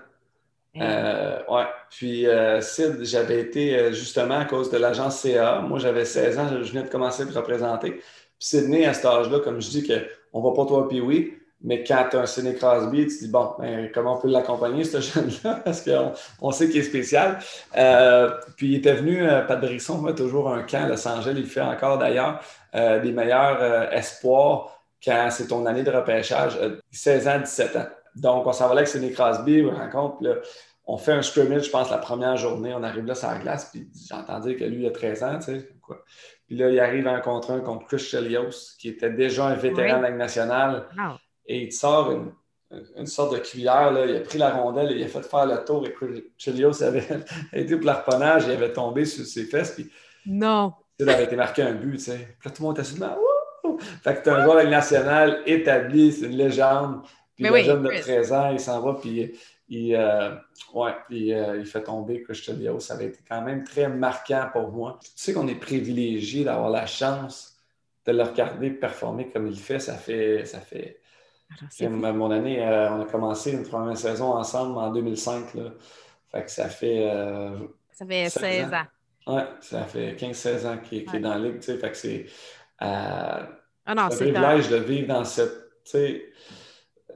Euh, 0.77 1.39
ouais. 1.49 1.65
Puis, 1.91 2.27
euh, 2.27 2.61
Sid, 2.61 2.99
j'avais 3.03 3.41
été 3.41 3.77
euh, 3.77 3.93
justement 3.93 4.39
à 4.39 4.45
cause 4.45 4.71
de 4.71 4.79
l'agence 4.79 5.21
CA. 5.21 5.61
Moi, 5.61 5.79
j'avais 5.79 6.05
16 6.05 6.39
ans, 6.39 6.49
je 6.49 6.71
venais 6.71 6.85
de 6.85 6.91
commencer 6.91 7.25
de 7.25 7.33
représenter. 7.33 7.93
Puis, 7.93 8.03
Sydney, 8.39 8.87
à 8.87 8.95
cet 8.95 9.07
âge-là, 9.07 9.41
comme 9.41 9.61
je 9.61 9.71
dis, 9.71 9.87
qu'on 9.87 10.41
ne 10.41 10.49
va 10.49 10.55
pas 10.55 10.67
toi, 10.67 10.89
puis 10.89 11.01
oui, 11.01 11.35
mais 11.63 11.83
quand 11.83 12.07
tu 12.11 12.17
as 12.17 12.21
un 12.21 12.27
Sidney 12.27 12.55
Crosby, 12.55 13.07
tu 13.07 13.19
dis, 13.19 13.29
bon, 13.29 13.55
ben, 13.59 13.91
comment 13.93 14.17
on 14.17 14.21
peut 14.21 14.29
l'accompagner, 14.29 14.85
ce 14.85 15.01
jeune-là, 15.01 15.61
parce 15.65 15.83
qu'on 15.83 16.13
on 16.41 16.53
sait 16.53 16.69
qu'il 16.69 16.81
est 16.81 16.85
spécial. 16.85 17.39
puis, 18.57 18.69
il 18.69 18.75
était 18.77 18.95
venu, 18.95 19.27
Pat 19.49 19.61
Brisson 19.61 20.05
fait 20.07 20.15
toujours 20.15 20.53
un 20.53 20.63
camp 20.63 20.85
à 20.85 20.89
Los 20.89 21.09
Angeles, 21.09 21.35
il 21.37 21.47
fait 21.47 21.61
encore 21.61 21.99
d'ailleurs 21.99 22.41
des 22.75 23.11
meilleurs 23.11 23.93
espoirs 23.93 24.79
quand 25.03 25.29
c'est 25.31 25.49
ton 25.49 25.65
année 25.67 25.83
de 25.83 25.91
repêchage, 25.91 26.59
16 26.91 27.29
ans, 27.29 27.41
17 27.41 27.77
ans. 27.77 27.87
Donc, 28.21 28.47
on 28.47 28.53
s'en 28.53 28.69
va 28.69 28.75
là 28.75 28.81
avec 28.81 28.89
Sidney 28.89 29.13
Crosby, 29.13 29.65
on 29.65 29.75
rencontre, 29.75 30.23
là, 30.23 30.35
on 30.87 30.97
fait 30.97 31.13
un 31.13 31.23
scrimmage, 31.23 31.67
je 31.67 31.71
pense, 31.71 31.91
la 31.91 31.99
première 31.99 32.37
journée. 32.37 32.73
On 32.75 32.83
arrive 32.83 33.05
là 33.05 33.15
sur 33.15 33.29
la 33.29 33.39
glace, 33.39 33.71
puis 33.71 33.89
j'entends 34.09 34.41
dire 34.41 34.57
que 34.57 34.65
lui, 34.65 34.85
il 34.85 34.87
a 34.87 34.91
13 34.91 35.23
ans, 35.23 35.39
tu 35.39 35.45
sais, 35.45 35.69
quoi. 35.83 36.03
Puis 36.47 36.57
là, 36.57 36.71
il 36.71 36.81
arrive 36.81 37.07
en 37.07 37.21
contre 37.21 37.51
un 37.51 37.61
contre 37.61 37.87
Chris 37.87 37.99
Chelios, 37.99 38.75
qui 38.79 38.89
était 38.89 39.11
déjà 39.11 39.47
un 39.47 39.55
vétéran 39.55 39.99
de 39.99 40.05
la 40.05 40.11
nationale. 40.11 40.89
Et 41.45 41.65
il 41.65 41.73
sort 41.73 42.11
une, 42.11 43.07
sorte 43.07 43.35
de 43.35 43.39
cuillère, 43.39 43.93
là. 43.93 44.07
il 44.07 44.17
a 44.17 44.21
pris 44.21 44.39
la 44.39 44.51
rondelle 44.51 44.93
et 44.93 44.97
il 44.97 45.05
a 45.05 45.09
fait 45.09 45.23
faire 45.23 45.45
le 45.45 45.63
tour. 45.63 45.87
Et 45.87 45.93
Chris 45.93 46.25
Chelios 46.39 46.83
avait 46.83 47.07
été 47.53 47.77
pour 47.77 47.85
l'arponnage, 47.85 48.45
il 48.47 48.53
avait 48.53 48.73
tombé 48.73 49.05
sur 49.05 49.27
ses 49.27 49.45
fesses. 49.45 49.73
Puis, 49.73 49.91
non. 50.25 50.73
Il 50.99 51.09
avait 51.09 51.25
été 51.25 51.37
marqué 51.37 51.63
un 51.63 51.75
but, 51.75 51.99
tu 51.99 52.05
sais. 52.05 52.35
Puis 52.41 52.49
là, 52.49 52.51
tout 52.51 52.63
le 52.63 52.69
monde 52.69 52.79
était 52.79 52.99
là, 52.99 53.19
Fait 54.03 54.15
que 54.15 54.23
tu 54.23 54.31
as 54.31 54.37
un 54.37 54.45
joueur 54.45 54.65
nationale 54.69 55.43
établi, 55.45 56.13
c'est 56.13 56.27
une 56.27 56.37
légende. 56.37 57.03
Puis 57.39 57.49
le 57.49 57.63
jeune 57.63 57.83
de 57.85 58.01
13 58.01 58.33
ans, 58.33 58.51
il 58.51 58.59
s'en 58.59 58.81
va, 58.81 58.95
puis 58.95 59.33
il, 59.69 59.95
euh, 59.95 60.35
ouais, 60.75 60.93
euh, 61.13 61.57
il 61.61 61.67
fait 61.67 61.83
tomber 61.85 62.23
Christian 62.23 62.55
Ça 62.81 62.95
avait 62.95 63.07
été 63.07 63.21
quand 63.29 63.43
même 63.43 63.63
très 63.63 63.89
marquant 63.89 64.49
pour 64.53 64.73
moi. 64.73 64.99
Tu 65.01 65.11
sais 65.15 65.33
qu'on 65.33 65.47
est 65.47 65.55
privilégié 65.55 66.45
d'avoir 66.45 66.71
la 66.71 66.87
chance 66.87 67.57
de 68.07 68.13
le 68.13 68.23
regarder 68.25 68.71
performer 68.71 69.29
comme 69.29 69.47
il 69.47 69.59
fait. 69.59 69.79
Ça 69.79 69.95
fait. 69.95 70.45
Ça 70.47 70.59
fait 70.61 71.01
mon 71.89 72.31
année, 72.31 72.63
euh, 72.63 72.91
on 72.91 73.03
a 73.03 73.05
commencé 73.07 73.53
une 73.53 73.63
première 73.63 73.97
saison 73.97 74.33
ensemble 74.33 74.77
en 74.77 74.91
2005. 74.93 75.55
Là. 75.55 75.71
Fait 76.31 76.45
que 76.45 76.51
ça 76.51 76.69
fait. 76.69 77.09
ça 77.93 78.05
fait 78.05 78.29
16 78.29 78.73
ans. 78.75 78.87
Oui, 79.29 79.43
ça 79.61 79.85
fait 79.85 80.15
15-16 80.15 80.67
ans 80.67 80.79
qu'il 80.79 80.99
est 80.99 81.19
dans 81.21 81.35
la 81.37 81.39
ligue. 81.39 81.63
Fait 81.63 81.79
que 81.79 81.97
c'est. 81.97 82.27
ah 82.81 83.47
un 83.87 84.09
privilège 84.09 84.69
de 84.69 84.77
vivre 84.77 85.09
dans 85.09 85.25
cette. 85.25 85.69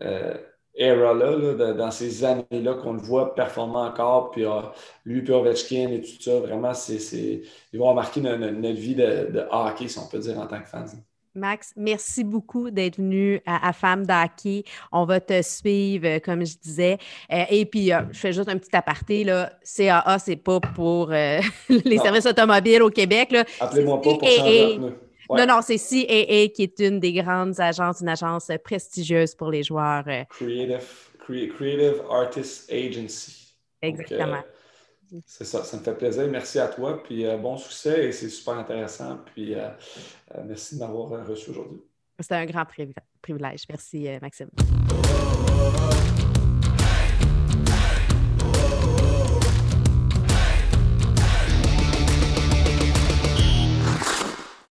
Euh, 0.00 0.34
era-là, 0.74 1.74
dans 1.74 1.90
ces 1.90 2.24
années-là, 2.24 2.74
qu'on 2.74 2.94
le 2.94 2.98
voit 2.98 3.34
performer 3.34 3.76
encore, 3.76 4.30
puis 4.30 4.46
euh, 4.46 4.62
lui, 5.04 5.20
puis 5.20 5.32
Ovechkin 5.32 5.90
et 5.90 6.00
tout 6.00 6.20
ça, 6.20 6.40
vraiment, 6.40 6.72
c'est, 6.72 7.42
ils 7.72 7.78
vont 7.78 7.92
marquer 7.92 8.22
notre, 8.22 8.80
vie 8.80 8.94
de, 8.94 9.46
hockey, 9.50 9.88
si 9.88 9.98
on 9.98 10.06
peut 10.06 10.18
dire, 10.18 10.38
en 10.38 10.46
tant 10.46 10.60
que 10.60 10.68
fans. 10.68 10.86
Max, 11.34 11.72
merci 11.76 12.24
beaucoup 12.24 12.70
d'être 12.70 12.96
venu 12.96 13.40
à, 13.44 13.68
à 13.68 13.72
Femme 13.74 14.06
d'Hockey. 14.06 14.64
On 14.92 15.04
va 15.04 15.20
te 15.20 15.42
suivre, 15.42 16.06
euh, 16.06 16.20
comme 16.20 16.44
je 16.44 16.56
disais. 16.56 16.96
et 17.30 17.66
puis, 17.66 17.90
je 18.10 18.18
fais 18.18 18.32
juste 18.32 18.48
un 18.48 18.56
petit 18.56 18.74
aparté. 18.74 19.24
Là. 19.24 19.52
CAA, 19.62 20.18
c'est 20.18 20.36
pas 20.36 20.58
pour 20.60 21.08
les 21.10 21.98
services 21.98 22.26
automobiles 22.26 22.82
au 22.82 22.90
Québec. 22.90 23.34
Appelez-moi 23.60 24.00
pas 24.00 24.14
pour 24.14 24.28
changer. 24.28 24.78
Non, 25.36 25.46
non, 25.46 25.60
c'est 25.62 25.76
CAA 25.76 26.48
qui 26.48 26.62
est 26.62 26.78
une 26.80 27.00
des 27.00 27.12
grandes 27.12 27.58
agences, 27.60 28.00
une 28.00 28.08
agence 28.08 28.50
prestigieuse 28.64 29.34
pour 29.34 29.50
les 29.50 29.62
joueurs. 29.62 30.04
Euh. 30.06 30.24
Creative, 30.28 32.02
Artist 32.10 32.70
Agency. 32.70 33.54
Exactement. 33.80 34.42
Euh, 35.12 35.18
c'est 35.26 35.44
ça, 35.44 35.62
ça 35.62 35.76
me 35.76 35.82
fait 35.82 35.94
plaisir. 35.94 36.26
Merci 36.28 36.58
à 36.58 36.68
toi, 36.68 37.02
puis 37.02 37.26
euh, 37.26 37.36
bon 37.36 37.56
succès 37.56 38.06
et 38.06 38.12
c'est 38.12 38.28
super 38.28 38.54
intéressant. 38.54 39.18
Puis 39.34 39.54
merci 40.44 40.76
de 40.76 40.80
m'avoir 40.80 41.26
reçu 41.26 41.50
aujourd'hui. 41.50 41.80
C'était 42.18 42.36
un 42.36 42.46
grand 42.46 42.64
privilège. 43.20 43.64
Merci, 43.68 44.08
Maxime. 44.20 44.48